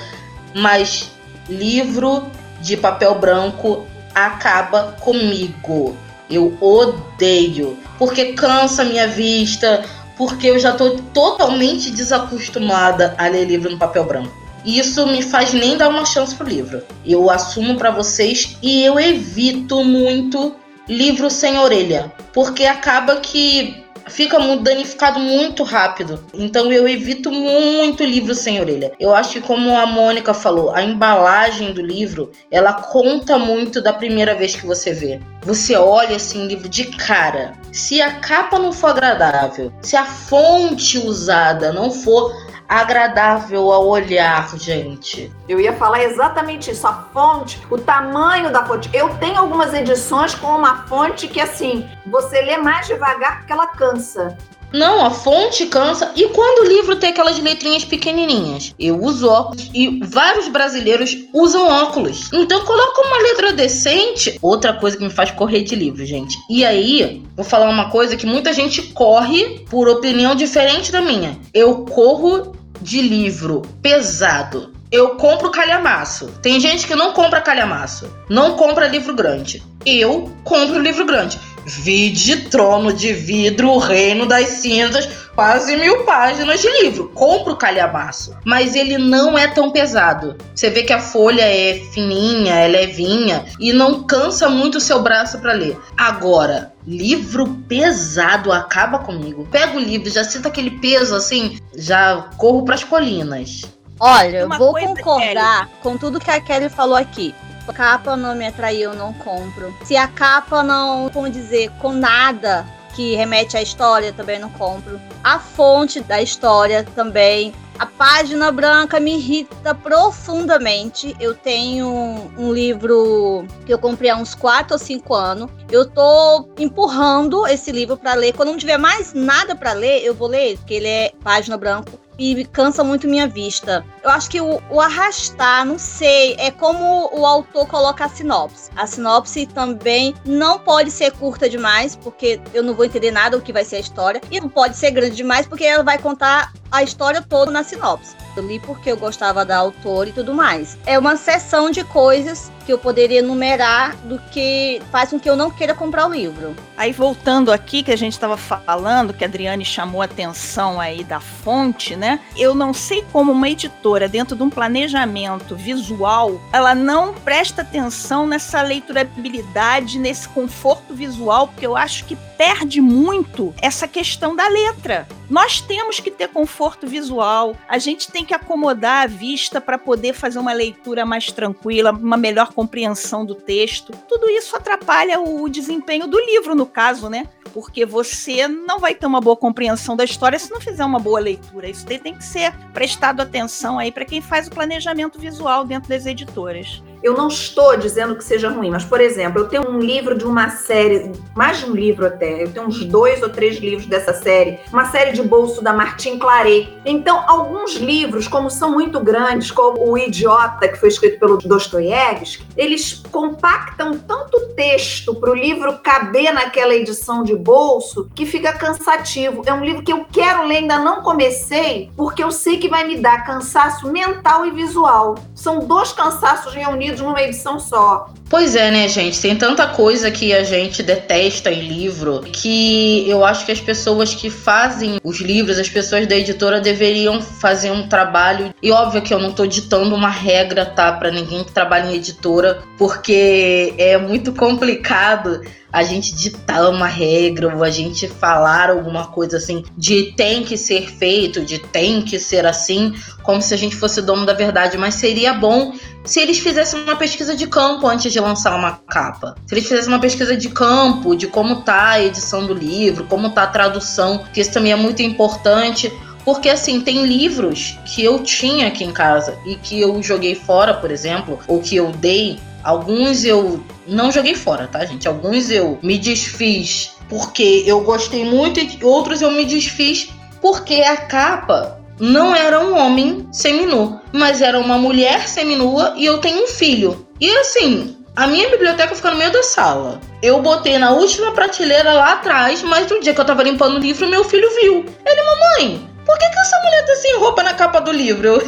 Mas 0.55 1.11
livro 1.47 2.23
de 2.59 2.75
papel 2.75 3.15
branco 3.15 3.85
acaba 4.13 4.95
comigo. 4.99 5.95
Eu 6.29 6.57
odeio, 6.61 7.77
porque 7.97 8.33
cansa 8.33 8.85
minha 8.85 9.07
vista, 9.07 9.83
porque 10.17 10.47
eu 10.47 10.59
já 10.59 10.71
tô 10.71 10.91
totalmente 11.13 11.91
desacostumada 11.91 13.15
a 13.17 13.27
ler 13.27 13.45
livro 13.45 13.71
no 13.71 13.77
papel 13.77 14.05
branco. 14.05 14.41
Isso 14.63 15.07
me 15.07 15.21
faz 15.21 15.53
nem 15.53 15.75
dar 15.75 15.89
uma 15.89 16.05
chance 16.05 16.35
pro 16.35 16.47
livro. 16.47 16.83
Eu 17.05 17.29
assumo 17.29 17.75
para 17.75 17.91
vocês 17.91 18.57
e 18.61 18.83
eu 18.83 18.99
evito 18.99 19.83
muito 19.83 20.55
livro 20.87 21.29
sem 21.29 21.57
orelha, 21.57 22.13
porque 22.33 22.65
acaba 22.65 23.17
que 23.17 23.83
fica 24.07 24.37
danificado 24.57 25.19
muito 25.19 25.63
rápido. 25.63 26.23
Então 26.33 26.71
eu 26.71 26.87
evito 26.87 27.31
muito 27.31 28.03
livro 28.03 28.33
sem 28.35 28.59
orelha. 28.59 28.91
Eu 28.99 29.13
acho 29.13 29.33
que 29.33 29.41
como 29.41 29.77
a 29.77 29.85
Mônica 29.85 30.33
falou, 30.33 30.73
a 30.73 30.81
embalagem 30.81 31.73
do 31.73 31.81
livro, 31.81 32.31
ela 32.49 32.73
conta 32.73 33.37
muito 33.37 33.81
da 33.81 33.93
primeira 33.93 34.35
vez 34.35 34.55
que 34.55 34.65
você 34.65 34.93
vê. 34.93 35.19
Você 35.43 35.75
olha 35.75 36.15
assim 36.15 36.47
livro 36.47 36.69
de 36.69 36.85
cara. 36.85 37.53
Se 37.71 38.01
a 38.01 38.19
capa 38.19 38.59
não 38.59 38.71
for 38.71 38.91
agradável, 38.91 39.71
se 39.81 39.95
a 39.95 40.05
fonte 40.05 40.97
usada 40.97 41.71
não 41.71 41.91
for 41.91 42.31
agradável 42.71 43.69
ao 43.69 43.85
olhar, 43.85 44.47
gente. 44.57 45.29
Eu 45.49 45.59
ia 45.59 45.73
falar 45.73 46.05
exatamente 46.05 46.71
isso, 46.71 46.87
a 46.87 46.93
fonte, 47.13 47.61
o 47.69 47.77
tamanho 47.77 48.49
da 48.49 48.65
fonte. 48.65 48.89
Eu 48.93 49.09
tenho 49.17 49.37
algumas 49.37 49.73
edições 49.73 50.33
com 50.33 50.47
uma 50.47 50.87
fonte 50.87 51.27
que 51.27 51.41
assim, 51.41 51.85
você 52.07 52.41
lê 52.41 52.55
mais 52.55 52.87
devagar 52.87 53.39
porque 53.39 53.51
ela 53.51 53.67
cansa. 53.91 54.37
Não, 54.73 55.05
a 55.05 55.11
fonte 55.11 55.65
cansa. 55.65 56.11
E 56.15 56.29
quando 56.29 56.65
o 56.65 56.69
livro 56.69 56.95
tem 56.95 57.09
aquelas 57.09 57.37
letrinhas 57.37 57.83
pequenininhas? 57.83 58.73
Eu 58.79 59.01
uso 59.03 59.27
óculos 59.27 59.69
e 59.73 59.99
vários 60.05 60.47
brasileiros 60.47 61.17
usam 61.33 61.67
óculos. 61.67 62.29
Então 62.31 62.63
coloca 62.63 63.01
uma 63.05 63.17
letra 63.17 63.51
decente. 63.51 64.39
Outra 64.41 64.73
coisa 64.73 64.95
que 64.95 65.03
me 65.03 65.09
faz 65.09 65.31
correr 65.31 65.63
de 65.63 65.75
livro, 65.75 66.05
gente. 66.05 66.37
E 66.49 66.63
aí, 66.63 67.21
vou 67.35 67.43
falar 67.43 67.69
uma 67.69 67.89
coisa 67.89 68.15
que 68.15 68.25
muita 68.25 68.53
gente 68.53 68.81
corre 68.93 69.65
por 69.69 69.89
opinião 69.89 70.35
diferente 70.35 70.89
da 70.89 71.01
minha. 71.01 71.37
Eu 71.53 71.83
corro 71.83 72.55
de 72.81 73.01
livro 73.01 73.61
pesado, 73.81 74.73
eu 74.91 75.11
compro 75.15 75.51
calhamaço. 75.51 76.27
Tem 76.41 76.59
gente 76.59 76.85
que 76.85 76.95
não 76.95 77.13
compra 77.13 77.39
calhamaço, 77.39 78.09
não 78.29 78.55
compra 78.55 78.87
livro 78.87 79.13
grande. 79.13 79.63
Eu 79.85 80.31
compro 80.43 80.79
livro 80.79 81.05
grande. 81.05 81.39
Vide 81.65 82.49
Trono 82.49 82.91
de 82.91 83.13
Vidro, 83.13 83.69
O 83.71 83.77
Reino 83.77 84.25
das 84.25 84.47
Cinzas, 84.47 85.07
quase 85.35 85.75
mil 85.77 86.03
páginas 86.03 86.61
de 86.61 86.69
livro. 86.81 87.09
Compro 87.09 87.55
calhamaço, 87.55 88.35
mas 88.45 88.75
ele 88.75 88.97
não 88.97 89.37
é 89.37 89.47
tão 89.47 89.71
pesado. 89.71 90.35
Você 90.53 90.69
vê 90.69 90.83
que 90.83 90.93
a 90.93 90.99
folha 90.99 91.43
é 91.43 91.75
fininha, 91.93 92.55
é 92.55 92.67
levinha 92.67 93.45
e 93.59 93.71
não 93.73 94.03
cansa 94.03 94.49
muito 94.49 94.77
o 94.77 94.81
seu 94.81 95.01
braço 95.01 95.39
para 95.39 95.53
ler. 95.53 95.77
Agora, 95.95 96.73
livro 96.85 97.47
pesado 97.67 98.51
acaba 98.51 98.99
comigo. 98.99 99.47
Pego 99.51 99.77
o 99.77 99.81
livro, 99.81 100.09
já 100.09 100.23
sinto 100.23 100.47
aquele 100.47 100.71
peso 100.71 101.15
assim, 101.15 101.59
já 101.75 102.29
corro 102.37 102.65
para 102.65 102.75
as 102.75 102.83
colinas. 102.83 103.61
Olha, 103.99 104.37
eu 104.37 104.49
vou 104.49 104.73
concordar 104.73 105.69
com 105.83 105.95
tudo 105.95 106.19
que 106.19 106.31
a 106.31 106.41
Kelly 106.41 106.69
falou 106.69 106.95
aqui. 106.95 107.35
A 107.67 107.73
capa 107.73 108.17
não 108.17 108.35
me 108.35 108.47
atraiu, 108.47 108.91
eu 108.91 108.95
não 108.95 109.13
compro. 109.13 109.73
Se 109.83 109.95
a 109.95 110.07
capa 110.07 110.61
não, 110.61 111.09
como 111.09 111.29
dizer, 111.29 111.69
com 111.79 111.91
nada 111.91 112.65
que 112.95 113.15
remete 113.15 113.55
à 113.57 113.61
história, 113.61 114.11
também 114.13 114.39
não 114.39 114.49
compro. 114.49 114.99
A 115.23 115.39
fonte 115.39 116.01
da 116.01 116.21
história 116.21 116.85
também. 116.95 117.53
A 117.79 117.85
página 117.85 118.51
branca 118.51 118.99
me 118.99 119.15
irrita 119.15 119.73
profundamente. 119.73 121.15
Eu 121.19 121.33
tenho 121.33 122.31
um 122.37 122.53
livro 122.53 123.45
que 123.65 123.73
eu 123.73 123.79
comprei 123.79 124.11
há 124.11 124.15
uns 124.15 124.35
4 124.35 124.73
ou 124.73 124.79
5 124.79 125.13
anos. 125.15 125.49
Eu 125.71 125.89
tô 125.89 126.47
empurrando 126.59 127.47
esse 127.47 127.71
livro 127.71 127.97
para 127.97 128.13
ler. 128.13 128.33
Quando 128.33 128.49
não 128.49 128.57
tiver 128.57 128.77
mais 128.77 129.13
nada 129.13 129.55
para 129.55 129.73
ler, 129.73 130.03
eu 130.03 130.13
vou 130.13 130.27
ler, 130.27 130.57
porque 130.57 130.75
ele 130.75 130.87
é 130.87 131.11
página 131.23 131.57
branca 131.57 131.91
e 132.17 132.45
cansa 132.45 132.83
muito 132.83 133.07
minha 133.07 133.27
vista. 133.27 133.85
Eu 134.03 134.09
acho 134.09 134.29
que 134.29 134.41
o, 134.41 134.61
o, 134.69 134.79
arrastar, 134.79 135.65
não 135.65 135.79
sei, 135.79 136.35
é 136.37 136.51
como 136.51 137.09
o 137.13 137.25
autor 137.25 137.67
coloca 137.67 138.05
a 138.05 138.09
sinopse. 138.09 138.69
A 138.75 138.85
sinopse 138.85 139.45
também 139.45 140.13
não 140.25 140.59
pode 140.59 140.91
ser 140.91 141.11
curta 141.11 141.49
demais, 141.49 141.95
porque 141.95 142.39
eu 142.53 142.63
não 142.63 142.73
vou 142.73 142.85
entender 142.85 143.11
nada 143.11 143.37
o 143.37 143.41
que 143.41 143.53
vai 143.53 143.63
ser 143.63 143.77
a 143.77 143.79
história, 143.79 144.21
e 144.29 144.39
não 144.39 144.49
pode 144.49 144.77
ser 144.77 144.91
grande 144.91 145.15
demais, 145.15 145.47
porque 145.47 145.63
ela 145.63 145.83
vai 145.83 145.97
contar 145.97 146.53
a 146.71 146.83
história 146.83 147.21
toda 147.21 147.51
na 147.51 147.63
sinopse. 147.63 148.15
Li 148.39 148.59
porque 148.59 148.91
eu 148.91 148.97
gostava 148.97 149.43
da 149.43 149.57
autora 149.57 150.09
e 150.09 150.13
tudo 150.13 150.33
mais. 150.33 150.77
É 150.85 150.97
uma 150.97 151.17
seção 151.17 151.69
de 151.69 151.83
coisas 151.83 152.51
que 152.65 152.71
eu 152.71 152.77
poderia 152.77 153.19
enumerar 153.19 153.95
do 154.03 154.19
que 154.31 154.81
faz 154.91 155.09
com 155.09 155.19
que 155.19 155.29
eu 155.29 155.35
não 155.35 155.49
queira 155.49 155.73
comprar 155.73 156.07
o 156.07 156.13
livro. 156.13 156.55
Aí 156.77 156.91
voltando 156.91 157.51
aqui 157.51 157.83
que 157.83 157.91
a 157.91 157.95
gente 157.95 158.13
estava 158.13 158.37
falando, 158.37 159.13
que 159.13 159.23
a 159.23 159.27
Adriane 159.27 159.65
chamou 159.65 160.01
a 160.01 160.05
atenção 160.05 160.79
aí 160.79 161.03
da 161.03 161.19
fonte, 161.19 161.95
né? 161.95 162.19
Eu 162.37 162.53
não 162.53 162.73
sei 162.73 163.03
como 163.11 163.31
uma 163.31 163.49
editora 163.49 164.07
dentro 164.07 164.35
de 164.35 164.43
um 164.43 164.49
planejamento 164.49 165.55
visual, 165.55 166.39
ela 166.53 166.75
não 166.75 167.13
presta 167.13 167.61
atenção 167.61 168.27
nessa 168.27 168.61
leiturabilidade, 168.61 169.99
nesse 169.99 170.29
conforto 170.29 170.93
visual, 170.93 171.47
porque 171.47 171.65
eu 171.65 171.75
acho 171.75 172.05
que 172.05 172.15
perde 172.37 172.81
muito 172.81 173.53
essa 173.61 173.87
questão 173.87 174.35
da 174.35 174.47
letra. 174.47 175.07
Nós 175.31 175.61
temos 175.61 176.01
que 176.01 176.11
ter 176.11 176.27
conforto 176.27 176.85
visual, 176.85 177.55
a 177.65 177.77
gente 177.77 178.11
tem 178.11 178.25
que 178.25 178.33
acomodar 178.33 179.03
a 179.03 179.07
vista 179.07 179.61
para 179.61 179.77
poder 179.77 180.11
fazer 180.11 180.37
uma 180.37 180.51
leitura 180.51 181.05
mais 181.05 181.31
tranquila, 181.31 181.93
uma 181.93 182.17
melhor 182.17 182.51
compreensão 182.51 183.25
do 183.25 183.33
texto. 183.33 183.93
Tudo 184.09 184.29
isso 184.29 184.53
atrapalha 184.57 185.21
o 185.21 185.47
desempenho 185.47 186.05
do 186.05 186.19
livro, 186.19 186.53
no 186.53 186.65
caso, 186.65 187.09
né? 187.09 187.29
Porque 187.53 187.85
você 187.85 188.45
não 188.45 188.77
vai 188.77 188.93
ter 188.93 189.05
uma 189.05 189.21
boa 189.21 189.37
compreensão 189.37 189.95
da 189.95 190.03
história 190.03 190.37
se 190.37 190.51
não 190.51 190.59
fizer 190.59 190.83
uma 190.83 190.99
boa 190.99 191.21
leitura. 191.21 191.69
Isso 191.69 191.85
tem 191.85 192.13
que 192.13 192.25
ser 192.25 192.53
prestado 192.73 193.21
atenção 193.21 193.79
aí 193.79 193.89
para 193.89 194.03
quem 194.03 194.19
faz 194.19 194.47
o 194.47 194.51
planejamento 194.51 195.17
visual 195.17 195.63
dentro 195.63 195.87
das 195.87 196.05
editoras. 196.05 196.83
Eu 197.03 197.15
não 197.15 197.27
estou 197.27 197.75
dizendo 197.77 198.15
que 198.15 198.23
seja 198.23 198.49
ruim, 198.49 198.69
mas, 198.69 198.85
por 198.85 199.01
exemplo, 199.01 199.41
eu 199.41 199.47
tenho 199.47 199.67
um 199.67 199.79
livro 199.79 200.15
de 200.15 200.23
uma 200.23 200.49
série, 200.51 201.11
mais 201.35 201.57
de 201.57 201.65
um 201.65 201.73
livro 201.73 202.05
até, 202.05 202.43
eu 202.43 202.51
tenho 202.51 202.67
uns 202.67 202.85
dois 202.85 203.23
ou 203.23 203.29
três 203.29 203.57
livros 203.57 203.87
dessa 203.87 204.13
série, 204.13 204.59
uma 204.71 204.85
série 204.85 205.11
de 205.11 205.23
bolso 205.23 205.63
da 205.63 205.73
Martin 205.73 206.19
Claret. 206.19 206.69
Então, 206.85 207.23
alguns 207.27 207.75
livros, 207.75 208.27
como 208.27 208.51
são 208.51 208.71
muito 208.71 208.99
grandes, 208.99 209.49
como 209.49 209.89
O 209.89 209.97
Idiota, 209.97 210.67
que 210.67 210.77
foi 210.77 210.89
escrito 210.89 211.19
pelo 211.19 211.37
Dostoiévski, 211.37 212.45
eles 212.55 213.01
compactam 213.11 213.97
tanto 213.97 214.39
texto 214.55 215.15
para 215.15 215.31
o 215.31 215.35
livro 215.35 215.79
caber 215.79 216.31
naquela 216.31 216.75
edição 216.75 217.23
de 217.23 217.35
bolso 217.35 218.09
que 218.13 218.25
fica 218.25 218.53
cansativo. 218.53 219.41
É 219.45 219.53
um 219.53 219.63
livro 219.63 219.81
que 219.81 219.91
eu 219.91 220.05
quero 220.11 220.45
ler, 220.45 220.57
ainda 220.57 220.77
não 220.77 221.01
comecei, 221.01 221.89
porque 221.97 222.23
eu 222.23 222.31
sei 222.31 222.57
que 222.57 222.69
vai 222.69 222.85
me 222.85 222.97
dar 222.97 223.25
cansaço 223.25 223.91
mental 223.91 224.45
e 224.45 224.51
visual. 224.51 225.15
São 225.33 225.59
dois 225.59 225.91
cansaços 225.91 226.53
reunidos 226.53 226.90
numa 226.99 227.21
edição 227.21 227.59
só. 227.59 228.09
Pois 228.29 228.55
é, 228.55 228.71
né, 228.71 228.87
gente? 228.87 229.19
Tem 229.21 229.35
tanta 229.35 229.67
coisa 229.67 230.09
que 230.09 230.33
a 230.33 230.43
gente 230.43 230.81
detesta 230.81 231.51
em 231.51 231.67
livro 231.67 232.21
que 232.21 233.09
eu 233.09 233.25
acho 233.25 233.45
que 233.45 233.51
as 233.51 233.59
pessoas 233.59 234.15
que 234.15 234.29
fazem 234.29 234.99
os 235.03 235.19
livros, 235.19 235.59
as 235.59 235.69
pessoas 235.69 236.07
da 236.07 236.15
editora 236.15 236.61
deveriam 236.61 237.21
fazer 237.21 237.71
um 237.71 237.87
trabalho. 237.87 238.53
E 238.61 238.71
óbvio 238.71 239.01
que 239.01 239.13
eu 239.13 239.19
não 239.19 239.31
tô 239.31 239.45
ditando 239.45 239.93
uma 239.93 240.09
regra, 240.09 240.65
tá, 240.65 240.91
para 240.93 241.11
ninguém 241.11 241.43
que 241.43 241.51
trabalha 241.51 241.91
em 241.91 241.95
editora, 241.95 242.63
porque 242.77 243.73
é 243.77 243.97
muito 243.97 244.33
complicado 244.33 245.41
a 245.71 245.83
gente 245.83 246.13
ditar 246.15 246.69
uma 246.69 246.87
regra 246.87 247.55
ou 247.55 247.63
a 247.63 247.69
gente 247.69 248.07
falar 248.07 248.69
alguma 248.69 249.07
coisa 249.07 249.37
assim 249.37 249.63
de 249.77 250.13
tem 250.17 250.43
que 250.43 250.57
ser 250.57 250.89
feito, 250.91 251.45
de 251.45 251.59
tem 251.59 252.01
que 252.01 252.19
ser 252.19 252.45
assim, 252.45 252.93
como 253.23 253.41
se 253.41 253.53
a 253.53 253.57
gente 253.57 253.75
fosse 253.75 254.01
dono 254.01 254.25
da 254.25 254.33
verdade, 254.33 254.77
mas 254.77 254.95
seria 254.95 255.33
bom 255.33 255.73
se 256.03 256.19
eles 256.19 256.39
fizessem 256.39 256.81
uma 256.81 256.95
pesquisa 256.95 257.35
de 257.35 257.47
campo 257.47 257.87
antes 257.87 258.11
de 258.11 258.19
lançar 258.19 258.55
uma 258.55 258.79
capa. 258.89 259.35
Se 259.45 259.53
eles 259.53 259.67
fizessem 259.67 259.89
uma 259.89 259.99
pesquisa 259.99 260.35
de 260.35 260.49
campo, 260.49 261.15
de 261.15 261.27
como 261.27 261.61
tá 261.61 261.91
a 261.91 262.03
edição 262.03 262.45
do 262.45 262.53
livro, 262.53 263.05
como 263.05 263.29
tá 263.29 263.43
a 263.43 263.47
tradução, 263.47 264.25
que 264.33 264.41
isso 264.41 264.51
também 264.51 264.71
é 264.71 264.75
muito 264.75 265.01
importante. 265.01 265.91
Porque 266.23 266.49
assim, 266.49 266.81
tem 266.81 267.05
livros 267.05 267.79
que 267.85 268.03
eu 268.03 268.19
tinha 268.19 268.67
aqui 268.67 268.83
em 268.83 268.91
casa 268.91 269.37
e 269.45 269.55
que 269.55 269.79
eu 269.79 270.01
joguei 270.03 270.35
fora, 270.35 270.73
por 270.73 270.91
exemplo, 270.91 271.39
ou 271.47 271.59
que 271.59 271.75
eu 271.75 271.91
dei. 271.91 272.39
Alguns 272.63 273.23
eu 273.23 273.63
não 273.87 274.11
joguei 274.11 274.35
fora, 274.35 274.67
tá, 274.67 274.85
gente? 274.85 275.07
Alguns 275.07 275.49
eu 275.49 275.79
me 275.81 275.97
desfiz 275.97 276.91
porque 277.09 277.63
eu 277.65 277.81
gostei 277.81 278.23
muito 278.25 278.59
e 278.59 278.79
outros 278.83 279.21
eu 279.21 279.31
me 279.31 279.45
desfiz 279.45 280.09
porque 280.41 280.75
a 280.75 280.97
capa 280.97 281.79
não 281.99 282.35
era 282.35 282.59
um 282.59 282.77
homem 282.77 283.27
seminu, 283.31 283.99
mas 284.11 284.41
era 284.41 284.59
uma 284.59 284.77
mulher 284.77 285.27
seminua 285.27 285.93
e 285.97 286.05
eu 286.05 286.19
tenho 286.19 286.43
um 286.43 286.47
filho. 286.47 287.05
E 287.19 287.29
assim, 287.37 287.95
A 288.13 288.27
minha 288.27 288.49
biblioteca 288.49 288.93
fica 288.93 289.09
no 289.09 289.15
meio 289.17 289.31
da 289.31 289.41
sala. 289.41 290.01
Eu 290.21 290.41
botei 290.41 290.77
na 290.77 290.91
última 290.91 291.31
prateleira 291.31 291.93
lá 291.93 292.13
atrás, 292.13 292.61
mas 292.61 292.89
no 292.91 292.99
dia 292.99 293.13
que 293.13 293.21
eu 293.21 293.25
tava 293.25 293.41
limpando 293.41 293.75
o 293.75 293.79
livro, 293.79 294.07
meu 294.07 294.25
filho 294.25 294.49
viu. 294.61 294.85
Ele, 295.05 295.21
mamãe, 295.23 295.89
por 296.05 296.17
que, 296.17 296.29
que 296.29 296.39
essa 296.39 296.59
mulher 296.61 296.85
tá 296.85 296.95
sem 296.97 297.17
roupa 297.17 297.41
na 297.41 297.53
capa 297.53 297.79
do 297.79 297.91
livro? 297.91 298.27
Eu... 298.27 298.41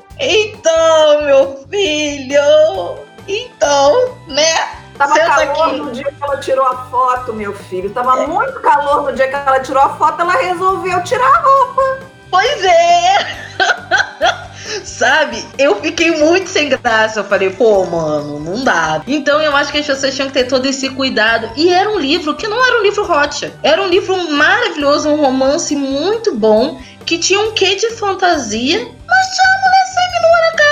então, 0.20 1.24
meu 1.24 1.66
filho. 1.70 3.00
Então, 3.26 4.16
né? 4.28 4.80
Tava 4.98 5.14
Senta 5.14 5.46
calor 5.46 5.68
aqui. 5.68 5.78
no 5.78 5.92
dia 5.92 6.04
que 6.04 6.22
ela 6.22 6.36
tirou 6.36 6.66
a 6.66 6.76
foto, 6.90 7.32
meu 7.32 7.54
filho. 7.54 7.88
Tava 7.90 8.26
muito 8.26 8.60
calor 8.60 9.04
no 9.04 9.12
dia 9.14 9.28
que 9.28 9.34
ela 9.34 9.60
tirou 9.60 9.82
a 9.82 9.96
foto, 9.96 10.20
ela 10.20 10.34
resolveu 10.34 11.02
tirar 11.04 11.26
a 11.26 11.40
roupa. 11.40 11.98
Pois 12.30 12.64
é! 12.64 13.50
Sabe? 14.84 15.44
Eu 15.58 15.80
fiquei 15.80 16.10
muito 16.18 16.48
sem 16.48 16.68
graça. 16.68 17.20
Eu 17.20 17.24
falei, 17.24 17.50
pô, 17.50 17.84
mano, 17.86 18.38
não 18.38 18.62
dá. 18.62 19.02
Então 19.06 19.40
eu 19.40 19.56
acho 19.56 19.72
que 19.72 19.78
as 19.78 19.86
pessoas 19.86 20.14
tinham 20.14 20.28
que 20.28 20.34
ter 20.34 20.44
todo 20.44 20.66
esse 20.66 20.90
cuidado. 20.90 21.50
E 21.56 21.72
era 21.72 21.88
um 21.90 21.98
livro 21.98 22.34
que 22.34 22.46
não 22.46 22.64
era 22.64 22.78
um 22.78 22.82
livro 22.82 23.10
hot. 23.10 23.52
Era 23.62 23.82
um 23.82 23.88
livro 23.88 24.30
maravilhoso, 24.30 25.08
um 25.08 25.16
romance 25.16 25.74
muito 25.74 26.36
bom, 26.36 26.80
que 27.06 27.18
tinha 27.18 27.40
um 27.40 27.52
quê 27.52 27.74
de 27.74 27.90
fantasia, 27.90 28.78
mas 28.78 29.26
tinha 29.34 29.48
a 29.48 29.60
mulher 29.64 29.79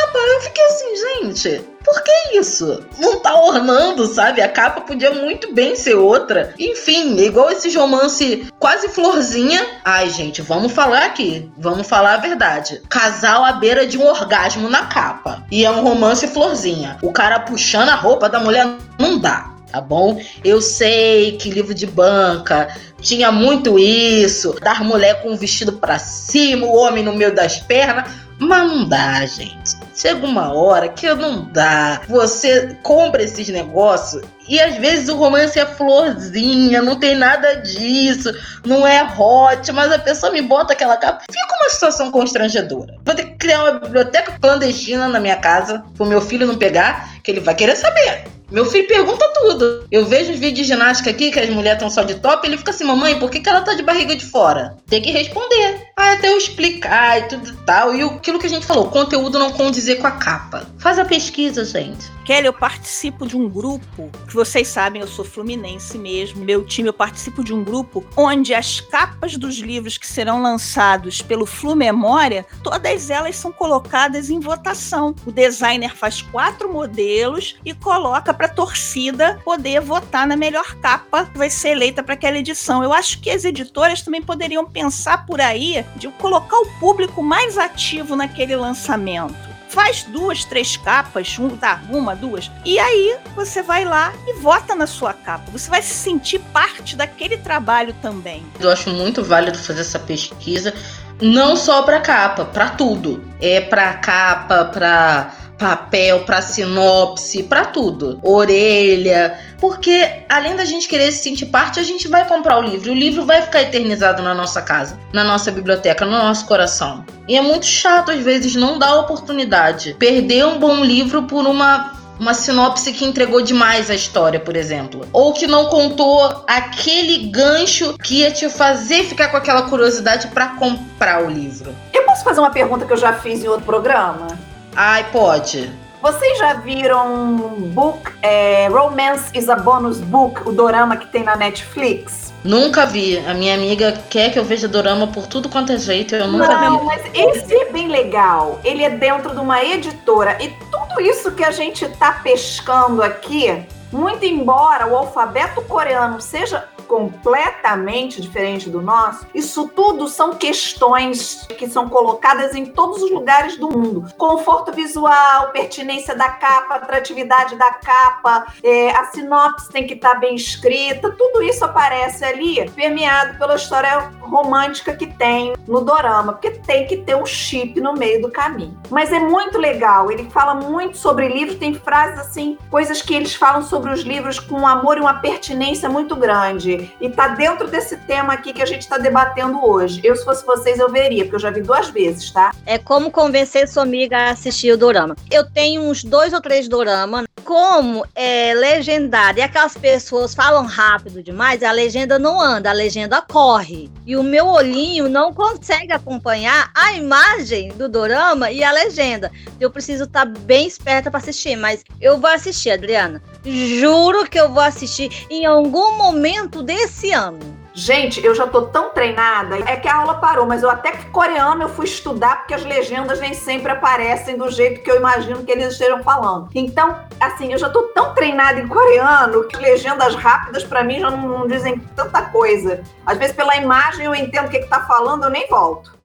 capa. 0.09 0.19
Eu 0.19 0.41
fiquei 0.41 0.65
assim, 0.65 0.97
gente, 0.97 1.61
por 1.85 2.03
que 2.03 2.39
isso? 2.39 2.85
Não 2.99 3.21
tá 3.21 3.35
ornando, 3.35 4.07
sabe? 4.07 4.41
A 4.41 4.49
capa 4.49 4.81
podia 4.81 5.11
muito 5.11 5.53
bem 5.55 5.77
ser 5.77 5.95
outra. 5.95 6.55
Enfim, 6.59 7.17
igual 7.19 7.51
esse 7.51 7.75
romance 7.77 8.47
quase 8.59 8.89
florzinha. 8.89 9.65
Ai, 9.85 10.11
gente, 10.11 10.43
vamos 10.43 10.73
falar 10.73 11.05
aqui. 11.05 11.51
Vamos 11.57 11.87
falar 11.87 12.15
a 12.15 12.19
verdade. 12.19 12.83
Casal 12.89 13.45
à 13.45 13.53
beira 13.53 13.87
de 13.87 13.99
um 13.99 14.07
orgasmo 14.07 14.69
na 14.69 14.87
capa. 14.87 15.45
E 15.51 15.65
é 15.65 15.71
um 15.71 15.83
romance 15.83 16.27
florzinha. 16.29 16.99
O 17.03 17.13
cara 17.13 17.41
puxando 17.41 17.91
a 17.91 17.95
roupa 17.95 18.29
da 18.29 18.41
mulher 18.41 18.67
não 18.99 19.19
dá. 19.19 19.55
Tá 19.71 19.83
bom? 19.83 20.19
Eu 20.43 20.63
sei 20.63 21.37
que 21.37 21.51
livro 21.51 21.75
de 21.75 21.87
banca 21.87 22.75
tinha 23.03 23.31
muito 23.31 23.79
isso, 23.79 24.57
dar 24.63 24.83
mulher 24.83 25.23
com 25.23 25.31
o 25.31 25.37
vestido 25.37 25.75
pra 25.75 25.99
cima, 25.99 26.67
o 26.67 26.75
homem 26.75 27.05
no 27.05 27.15
meio 27.15 27.35
das 27.35 27.59
pernas, 27.59 28.11
mas 28.39 28.69
não 28.69 28.89
dá, 28.89 29.27
gente. 29.27 29.77
Chega 29.95 30.25
uma 30.25 30.53
hora 30.53 30.89
que 30.89 31.13
não 31.15 31.45
dá. 31.45 32.01
Você 32.09 32.77
compra 32.83 33.23
esses 33.23 33.49
negócios 33.49 34.23
e 34.49 34.61
às 34.61 34.77
vezes 34.77 35.09
o 35.09 35.17
romance 35.17 35.59
é 35.59 35.67
florzinha, 35.67 36.81
não 36.81 36.99
tem 36.99 37.15
nada 37.15 37.57
disso, 37.57 38.33
não 38.65 38.87
é 38.87 39.03
hot, 39.03 39.71
mas 39.73 39.93
a 39.93 39.99
pessoa 39.99 40.33
me 40.33 40.41
bota 40.41 40.73
aquela 40.73 40.97
capa. 40.97 41.25
Fica 41.31 41.57
uma 41.61 41.69
situação 41.69 42.11
constrangedora. 42.11 42.95
Vou 43.05 43.15
ter 43.15 43.25
que 43.25 43.37
criar 43.37 43.65
uma 43.65 43.73
biblioteca 43.81 44.39
clandestina 44.41 45.09
na 45.09 45.21
minha 45.21 45.37
casa, 45.37 45.85
pro 45.97 46.07
meu 46.07 46.21
filho 46.21 46.47
não 46.47 46.57
pegar, 46.57 47.21
que 47.23 47.31
ele 47.31 47.41
vai 47.41 47.55
querer 47.55 47.77
saber. 47.77 48.25
Meu 48.51 48.65
filho 48.65 48.89
pergunta 48.89 49.31
tudo. 49.35 49.87
Eu 49.93 50.07
vejo 50.07 50.33
os 50.33 50.39
vídeos 50.39 50.67
de 50.67 50.73
ginástica 50.73 51.11
aqui, 51.11 51.31
que 51.31 51.39
as 51.39 51.51
mulheres 51.51 51.77
estão 51.77 51.91
só 51.91 52.03
de 52.03 52.15
top, 52.15 52.47
ele 52.47 52.57
fica 52.57 52.71
assim, 52.71 52.85
mamãe, 52.85 53.19
por 53.19 53.31
que, 53.31 53.41
que 53.41 53.49
ela 53.49 53.61
tá 53.61 53.75
de 53.75 53.83
barriga 53.83 54.17
de 54.17 54.25
fora? 54.25 54.77
Tem 54.89 55.03
que 55.03 55.11
responder. 55.11 55.88
Até 55.99 56.29
eu 56.29 56.39
explicar 56.39 57.19
e 57.19 57.29
tudo 57.29 57.51
e 57.51 57.57
tal. 57.65 57.95
E 57.95 58.03
aquilo 58.03 58.39
que 58.39 58.47
a 58.47 58.51
gente 58.51 58.65
falou, 58.65 58.87
o 58.87 58.91
conteúdo 58.91 59.37
não 59.37 59.51
condizer 59.51 59.97
com 59.97 60.07
a 60.07 60.13
capa. 60.13 60.67
Faz 60.79 60.97
a 60.97 61.05
pesquisa, 61.05 61.65
gente. 61.65 62.19
Kelly, 62.29 62.47
eu 62.47 62.53
participo 62.53 63.27
de 63.27 63.35
um 63.35 63.49
grupo, 63.49 64.11
que 64.27 64.35
vocês 64.35 64.69
sabem, 64.69 65.01
eu 65.01 65.09
sou 65.09 65.25
fluminense 65.25 65.97
mesmo. 65.97 66.45
Meu 66.45 66.63
time, 66.63 66.91
eu 66.91 66.93
participo 66.93 67.43
de 67.43 67.55
um 67.55 67.65
grupo 67.65 68.05
onde 68.15 68.53
as 68.53 68.81
capas 68.81 69.39
dos 69.39 69.57
livros 69.57 69.97
que 69.97 70.07
serão 70.07 70.43
lançados 70.43 71.23
pelo 71.23 71.47
Flu 71.47 71.75
Memória, 71.75 72.45
todas 72.63 73.09
elas 73.09 73.35
são 73.35 73.51
colocadas 73.51 74.29
em 74.29 74.41
votação. 74.41 75.15
O 75.25 75.33
designer 75.33 75.97
faz 75.97 76.21
quatro 76.21 76.71
modelos 76.71 77.57
e 77.65 77.73
coloca 77.73 78.35
para 78.35 78.45
a 78.45 78.51
torcida 78.51 79.41
poder 79.43 79.81
votar 79.81 80.27
na 80.27 80.37
melhor 80.37 80.75
capa 80.83 81.25
que 81.25 81.39
vai 81.39 81.49
ser 81.49 81.71
eleita 81.71 82.03
para 82.03 82.13
aquela 82.13 82.37
edição. 82.37 82.85
Eu 82.85 82.93
acho 82.93 83.23
que 83.23 83.31
as 83.31 83.47
editoras 83.47 84.03
também 84.03 84.21
poderiam 84.21 84.67
pensar 84.67 85.25
por 85.25 85.41
aí 85.41 85.83
de 85.97 86.09
colocar 86.09 86.57
o 86.59 86.67
público 86.79 87.23
mais 87.23 87.59
ativo 87.59 88.15
naquele 88.17 88.57
lançamento 88.57 89.49
faz 89.69 90.03
duas, 90.05 90.45
três 90.45 90.77
capas, 90.77 91.39
um, 91.39 91.51
tá, 91.51 91.81
uma, 91.91 92.17
duas, 92.17 92.51
e 92.65 92.79
aí 92.79 93.17
você 93.37 93.63
vai 93.63 93.85
lá 93.85 94.13
e 94.27 94.35
vota 94.41 94.75
na 94.75 94.87
sua 94.87 95.13
capa. 95.13 95.51
Você 95.53 95.71
vai 95.71 95.83
se 95.83 95.95
sentir 95.95 96.41
parte 96.53 96.97
daquele 96.97 97.37
trabalho 97.37 97.95
também. 98.01 98.45
Eu 98.59 98.71
acho 98.71 98.91
muito 98.91 99.23
válido 99.23 99.59
fazer 99.59 99.83
essa 99.83 99.99
pesquisa, 99.99 100.75
não 101.21 101.55
só 101.55 101.83
para 101.83 102.01
capa, 102.01 102.45
para 102.47 102.71
tudo. 102.71 103.25
É 103.41 103.61
para 103.61 103.95
capa, 103.95 104.65
para 104.65 105.33
papel, 105.59 106.21
para 106.21 106.41
sinopse, 106.41 107.43
para 107.43 107.67
tudo. 107.67 108.19
Orelha, 108.23 109.39
porque 109.61 110.23
além 110.29 110.55
da 110.55 110.65
gente 110.65 110.89
querer 110.89 111.11
se 111.11 111.25
sentir 111.25 111.47
parte, 111.47 111.81
a 111.81 111.83
gente 111.83 112.07
vai 112.07 112.27
comprar 112.27 112.59
o 112.59 112.63
livro. 112.63 112.93
O 112.93 112.95
livro 112.95 113.25
vai 113.27 113.43
ficar 113.43 113.63
eternizado 113.63 114.23
na 114.23 114.35
nossa 114.35 114.63
casa, 114.63 114.99
na 115.13 115.25
nossa 115.25 115.51
biblioteca, 115.51 116.05
no 116.05 116.13
nosso 116.13 116.47
coração. 116.47 117.05
E 117.27 117.37
é 117.37 117.41
muito 117.43 117.67
chato 117.67 118.11
às 118.11 118.21
vezes 118.21 118.55
não 118.55 118.79
dar 118.79 118.95
oportunidade. 119.01 119.97
Perder 119.99 120.47
um 120.47 120.59
bom 120.59 120.83
livro 120.85 121.25
por 121.25 121.47
uma 121.47 121.99
uma 122.19 122.35
sinopse 122.35 122.93
que 122.93 123.05
entregou 123.05 123.41
demais 123.41 123.91
a 123.91 123.95
história, 123.95 124.41
por 124.41 124.57
exemplo. 124.57 125.07
Ou 125.13 125.33
que 125.33 125.47
não 125.47 125.67
contou 125.67 126.45
aquele 126.49 127.29
gancho 127.29 127.97
que 128.03 128.23
ia 128.23 128.31
te 128.33 128.49
fazer 128.49 129.05
ficar 129.05 129.29
com 129.29 129.37
aquela 129.37 129.63
curiosidade 129.63 130.27
para 130.29 130.49
comprar 130.49 131.23
o 131.23 131.31
livro. 131.31 131.75
Eu 131.93 132.03
posso 132.03 132.25
fazer 132.25 132.41
uma 132.41 132.51
pergunta 132.51 132.85
que 132.85 132.93
eu 132.93 132.97
já 132.97 133.13
fiz 133.13 133.45
em 133.45 133.49
outro 133.49 133.65
programa? 133.65 134.48
Ai, 134.81 135.11
pode. 135.11 135.73
Vocês 136.01 136.39
já 136.39 136.55
viram 136.55 137.27
book 137.73 138.13
é, 138.23 138.69
Romance 138.69 139.29
is 139.37 139.49
a 139.49 139.57
Bonus 139.57 139.99
Book, 139.99 140.49
o 140.49 140.53
dorama 140.53 140.97
que 140.97 141.09
tem 141.09 141.25
na 141.25 141.35
Netflix? 141.35 142.33
Nunca 142.45 142.87
vi. 142.87 143.19
A 143.27 143.35
minha 143.35 143.57
amiga 143.57 144.01
quer 144.09 144.31
que 144.31 144.39
eu 144.39 144.45
veja 144.45 144.69
dorama 144.69 145.09
por 145.09 145.27
tudo 145.27 145.49
quanto 145.49 145.73
é 145.73 145.79
jeito, 145.79 146.15
eu 146.15 146.29
nunca 146.29 146.47
Não, 146.47 146.79
vi. 146.79 146.85
mas 146.85 147.03
esse 147.13 147.53
é 147.53 147.73
bem 147.73 147.89
legal. 147.89 148.61
Ele 148.63 148.85
é 148.85 148.91
dentro 148.91 149.35
de 149.35 149.41
uma 149.41 149.65
editora 149.65 150.39
e 150.41 150.49
tudo 150.71 151.01
isso 151.01 151.33
que 151.33 151.43
a 151.43 151.51
gente 151.51 151.85
tá 151.97 152.13
pescando 152.23 153.03
aqui, 153.03 153.67
muito 153.93 154.25
embora 154.25 154.87
o 154.87 154.97
alfabeto 154.97 155.63
coreano 155.63 156.21
seja 156.21 156.69
completamente 156.89 158.21
diferente 158.21 158.71
do 158.71 158.81
nosso, 158.81 159.27
isso 159.35 159.69
tudo 159.69 160.09
são 160.09 160.35
questões 160.35 161.47
que 161.59 161.69
são 161.69 161.89
colocadas 161.89 162.55
em 162.55 162.65
todos 162.65 163.03
os 163.03 163.11
lugares 163.11 163.59
do 163.59 163.69
mundo. 163.69 164.07
Conforto 164.17 164.73
visual, 164.73 165.51
pertinência 165.53 166.17
da 166.17 166.31
capa, 166.31 166.77
atratividade 166.77 167.57
da 167.57 167.73
capa, 167.73 168.47
é, 168.65 168.91
a 168.91 169.05
sinopse 169.05 169.69
tem 169.69 169.87
que 169.87 169.95
estar 169.95 170.15
bem 170.15 170.35
escrita, 170.35 171.11
tudo 171.11 171.43
isso 171.43 171.65
aparece 171.65 172.25
ali, 172.25 172.69
permeado 172.71 173.39
pela 173.39 173.57
história 173.57 174.11
romântica 174.23 174.97
que 174.97 175.07
tem 175.07 175.55
no 175.67 175.83
dorama, 175.83 176.33
porque 176.33 176.51
tem 176.51 176.87
que 176.87 176.97
ter 176.97 177.17
um 177.17 177.27
chip 177.27 177.79
no 177.81 177.93
meio 177.93 178.23
do 178.23 178.31
caminho. 178.31 178.79
Mas 178.89 179.13
é 179.13 179.19
muito 179.19 179.59
legal, 179.59 180.11
ele 180.11 180.31
fala 180.31 180.55
muito 180.55 180.97
sobre 180.97 181.29
livros, 181.29 181.59
tem 181.59 181.75
frases 181.75 182.19
assim, 182.19 182.57
coisas 182.71 183.03
que 183.03 183.15
eles 183.15 183.35
falam 183.35 183.63
sobre 183.63 183.78
os 183.87 184.01
livros 184.01 184.39
com 184.39 184.61
um 184.61 184.67
amor 184.67 184.97
e 184.97 185.01
uma 185.01 185.15
pertinência 185.15 185.89
muito 185.89 186.17
grande. 186.17 186.91
E 187.01 187.11
tá 187.11 187.29
dentro 187.29 187.69
desse 187.69 187.97
tema 187.99 188.33
aqui 188.33 188.53
que 188.53 188.63
a 188.63 188.67
gente 188.67 188.83
está 188.83 188.99
debatendo 188.99 189.65
hoje. 189.65 190.01
Eu, 190.03 190.17
se 190.17 190.25
fosse 190.25 190.45
vocês, 190.45 190.79
eu 190.79 190.91
veria, 190.91 191.25
porque 191.25 191.37
eu 191.37 191.41
já 191.41 191.51
vi 191.51 191.61
duas 191.61 191.89
vezes, 191.91 192.31
tá? 192.31 192.53
É 192.67 192.79
como 192.79 193.11
convencer 193.11 193.69
sua 193.69 193.83
amiga 193.83 194.17
a 194.17 194.31
assistir 194.31 194.73
o 194.73 194.77
dorama. 194.77 195.17
Eu 195.31 195.49
tenho 195.51 195.83
uns 195.83 196.03
dois 196.03 196.33
ou 196.33 196.41
três 196.41 196.69
doramas. 196.69 197.25
Como 197.45 198.05
é 198.15 198.53
legendado 198.53 199.39
e 199.39 199.43
aquelas 199.43 199.75
pessoas 199.75 200.35
falam 200.35 200.67
rápido 200.67 201.23
demais, 201.23 201.63
a 201.63 201.73
legenda 201.73 202.19
não 202.19 202.41
anda, 202.41 202.69
a 202.69 202.75
legenda 202.75 203.23
corre. 203.23 203.91
E 204.05 204.17
o 204.17 204.23
meu 204.23 204.47
olhinho 204.47 205.09
não 205.09 205.33
consegue 205.33 205.93
acompanhar 205.93 206.71
a 206.75 206.93
imagem 206.93 207.69
do 207.71 207.89
dorama 207.89 208.51
e 208.51 208.63
a 208.63 208.71
legenda. 208.71 209.31
Eu 209.59 209.71
preciso 209.71 210.05
estar 210.05 210.27
bem 210.27 210.67
esperta 210.67 211.11
para 211.11 211.19
assistir, 211.19 211.57
mas 211.57 211.85
eu 212.01 212.19
vou 212.19 212.31
assistir, 212.31 212.71
Adriana. 212.71 213.23
Juro 213.51 214.29
que 214.29 214.39
eu 214.39 214.51
vou 214.51 214.63
assistir 214.63 215.27
em 215.31 215.47
algum 215.47 215.97
momento 215.97 216.63
desse 216.63 217.13
ano. 217.13 217.59
Gente, 217.73 218.23
eu 218.25 218.35
já 218.35 218.47
tô 218.47 218.63
tão 218.63 218.91
treinada. 218.91 219.57
É 219.61 219.77
que 219.77 219.87
a 219.87 219.95
aula 219.95 220.15
parou, 220.17 220.45
mas 220.45 220.63
eu 220.65 220.69
até 220.69 220.91
que 220.91 221.07
coreano 221.07 221.63
eu 221.63 221.69
fui 221.69 221.85
estudar 221.85 222.39
porque 222.39 222.53
as 222.53 222.65
legendas 222.65 223.21
nem 223.21 223.33
sempre 223.33 223.71
aparecem 223.71 224.37
do 224.37 224.51
jeito 224.51 224.83
que 224.83 224.91
eu 224.91 224.97
imagino 224.97 225.45
que 225.45 225.53
eles 225.53 225.73
estejam 225.73 226.03
falando. 226.03 226.49
Então, 226.55 226.99
assim, 227.21 227.53
eu 227.53 227.59
já 227.59 227.71
tô 227.71 227.85
tão 227.95 228.13
treinada 228.15 228.61
em 228.61 228.67
coreano 228.67 229.45
que 229.45 229.57
legendas 229.57 230.15
rápidas 230.17 230.65
pra 230.65 230.83
mim 230.83 230.99
já 230.99 231.11
não, 231.11 231.29
não 231.29 231.47
dizem 231.47 231.79
tanta 231.95 232.23
coisa. 232.23 232.83
Às 233.07 233.17
vezes 233.17 233.35
pela 233.35 233.57
imagem 233.57 234.07
eu 234.07 234.15
entendo 234.15 234.47
o 234.47 234.51
que, 234.51 234.59
que 234.59 234.69
tá 234.69 234.81
falando, 234.81 235.25
eu 235.25 235.31
nem 235.31 235.47
volto. 235.49 235.97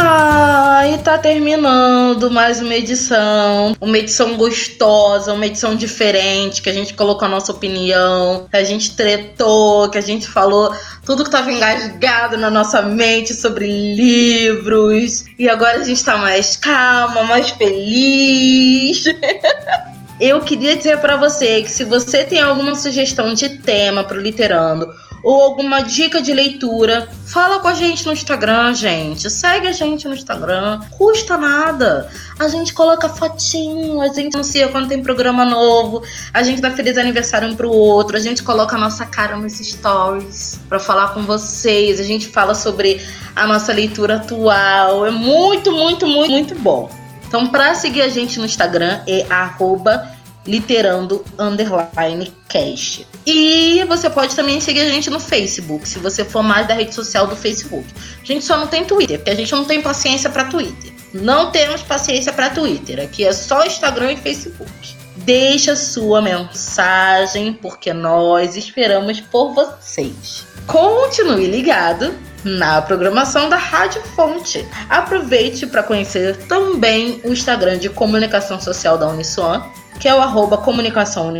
Ah, 0.00 0.86
e 0.86 0.98
tá 0.98 1.18
terminando 1.18 2.30
mais 2.30 2.60
uma 2.60 2.72
edição. 2.72 3.74
Uma 3.80 3.98
edição 3.98 4.36
gostosa, 4.36 5.32
uma 5.32 5.44
edição 5.44 5.74
diferente, 5.74 6.62
que 6.62 6.70
a 6.70 6.72
gente 6.72 6.94
colocou 6.94 7.26
a 7.26 7.28
nossa 7.28 7.50
opinião, 7.50 8.46
que 8.48 8.56
a 8.56 8.62
gente 8.62 8.94
tretou, 8.94 9.90
que 9.90 9.98
a 9.98 10.00
gente 10.00 10.28
falou 10.28 10.72
tudo 11.04 11.24
que 11.24 11.30
tava 11.30 11.50
engasgado 11.50 12.36
na 12.36 12.48
nossa 12.48 12.80
mente 12.80 13.34
sobre 13.34 13.66
livros. 13.66 15.24
E 15.36 15.48
agora 15.48 15.78
a 15.78 15.84
gente 15.84 16.04
tá 16.04 16.16
mais 16.16 16.56
calma, 16.56 17.24
mais 17.24 17.50
feliz. 17.50 19.02
Eu 20.20 20.40
queria 20.40 20.76
dizer 20.76 20.98
para 20.98 21.16
você 21.16 21.62
que 21.62 21.70
se 21.70 21.84
você 21.84 22.24
tem 22.24 22.40
alguma 22.40 22.76
sugestão 22.76 23.34
de 23.34 23.48
tema 23.48 24.04
pro 24.04 24.20
Literando 24.20 24.88
ou 25.22 25.42
alguma 25.42 25.82
dica 25.82 26.22
de 26.22 26.32
leitura, 26.32 27.08
fala 27.26 27.58
com 27.58 27.68
a 27.68 27.74
gente 27.74 28.06
no 28.06 28.12
Instagram, 28.12 28.74
gente. 28.74 29.28
Segue 29.30 29.66
a 29.66 29.72
gente 29.72 30.06
no 30.06 30.14
Instagram. 30.14 30.80
Custa 30.96 31.36
nada. 31.36 32.08
A 32.38 32.48
gente 32.48 32.72
coloca 32.72 33.08
fotinho, 33.08 34.00
a 34.00 34.08
gente 34.08 34.34
anuncia 34.34 34.68
quando 34.68 34.88
tem 34.88 35.02
programa 35.02 35.44
novo, 35.44 36.02
a 36.32 36.42
gente 36.42 36.60
dá 36.60 36.70
feliz 36.70 36.96
aniversário 36.96 37.48
um 37.48 37.56
pro 37.56 37.70
outro, 37.70 38.16
a 38.16 38.20
gente 38.20 38.42
coloca 38.42 38.76
a 38.76 38.78
nossa 38.78 39.04
cara 39.04 39.36
nos 39.36 39.54
stories 39.54 40.60
para 40.68 40.78
falar 40.78 41.08
com 41.08 41.22
vocês, 41.22 41.98
a 41.98 42.04
gente 42.04 42.28
fala 42.28 42.54
sobre 42.54 43.04
a 43.34 43.46
nossa 43.46 43.72
leitura 43.72 44.16
atual. 44.16 45.04
É 45.04 45.10
muito, 45.10 45.72
muito, 45.72 46.06
muito, 46.06 46.30
muito 46.30 46.54
bom. 46.56 46.88
Então, 47.26 47.48
para 47.48 47.74
seguir 47.74 48.02
a 48.02 48.08
gente 48.08 48.38
no 48.38 48.46
Instagram 48.46 49.00
é 49.06 49.26
arroba 49.28 50.17
literando 50.46 51.24
underline 51.38 52.32
cast. 52.48 53.06
E 53.26 53.84
você 53.86 54.08
pode 54.08 54.34
também 54.34 54.60
seguir 54.60 54.80
a 54.80 54.88
gente 54.88 55.10
no 55.10 55.20
Facebook, 55.20 55.88
se 55.88 55.98
você 55.98 56.24
for 56.24 56.42
mais 56.42 56.66
da 56.66 56.74
rede 56.74 56.94
social 56.94 57.26
do 57.26 57.36
Facebook. 57.36 57.86
A 58.22 58.24
gente 58.24 58.44
só 58.44 58.56
não 58.56 58.66
tem 58.66 58.84
Twitter, 58.84 59.18
porque 59.18 59.30
a 59.30 59.34
gente 59.34 59.52
não 59.52 59.64
tem 59.64 59.82
paciência 59.82 60.30
para 60.30 60.44
Twitter. 60.44 60.92
Não 61.12 61.50
temos 61.50 61.82
paciência 61.82 62.32
para 62.32 62.50
Twitter. 62.50 63.00
Aqui 63.00 63.24
é 63.24 63.32
só 63.32 63.64
Instagram 63.64 64.12
e 64.12 64.16
Facebook. 64.16 64.96
Deixa 65.16 65.76
sua 65.76 66.22
mensagem, 66.22 67.52
porque 67.52 67.92
nós 67.92 68.56
esperamos 68.56 69.20
por 69.20 69.52
vocês. 69.52 70.46
Continue 70.66 71.46
ligado 71.46 72.27
na 72.44 72.80
programação 72.82 73.48
da 73.48 73.56
Rádio 73.56 74.02
Fonte. 74.14 74.66
Aproveite 74.88 75.66
para 75.66 75.82
conhecer 75.82 76.36
também 76.46 77.20
o 77.24 77.32
Instagram 77.32 77.78
de 77.78 77.88
comunicação 77.88 78.60
social 78.60 78.96
da 78.96 79.08
Uniswan 79.08 79.62
que 79.98 80.08
é 80.08 80.14
o 80.14 80.20
arroba 80.20 80.58
comunicação 80.58 81.32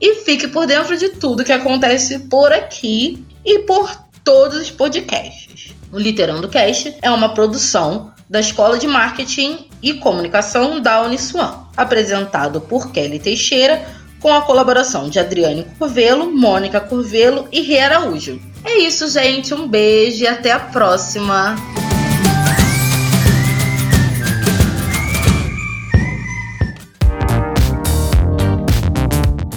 e 0.00 0.14
fique 0.24 0.48
por 0.48 0.66
dentro 0.66 0.96
de 0.96 1.10
tudo 1.10 1.44
que 1.44 1.52
acontece 1.52 2.18
por 2.18 2.52
aqui 2.52 3.24
e 3.44 3.60
por 3.60 3.90
todos 4.24 4.60
os 4.60 4.70
podcasts. 4.70 5.72
O 5.92 5.98
Literando 5.98 6.48
Cast 6.48 6.96
é 7.00 7.10
uma 7.10 7.34
produção 7.34 8.12
da 8.28 8.40
Escola 8.40 8.78
de 8.78 8.88
Marketing 8.88 9.66
e 9.82 9.94
Comunicação 9.94 10.80
da 10.80 11.02
Uniswan, 11.02 11.66
apresentado 11.76 12.60
por 12.60 12.90
Kelly 12.90 13.18
Teixeira, 13.18 13.84
com 14.20 14.32
a 14.32 14.42
colaboração 14.42 15.08
de 15.08 15.18
Adriane 15.18 15.66
Curvelo, 15.78 16.34
Mônica 16.34 16.80
Curvelo 16.80 17.46
e 17.52 17.60
Rê 17.60 17.80
Araújo. 17.80 18.40
É 18.64 18.78
isso, 18.78 19.08
gente. 19.08 19.52
Um 19.52 19.68
beijo 19.68 20.24
e 20.24 20.26
até 20.26 20.52
a 20.52 20.58
próxima! 20.58 21.56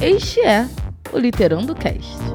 Este 0.01 0.41
é 0.41 0.67
o 1.11 1.17
Literando 1.17 1.73
Cast. 1.73 2.34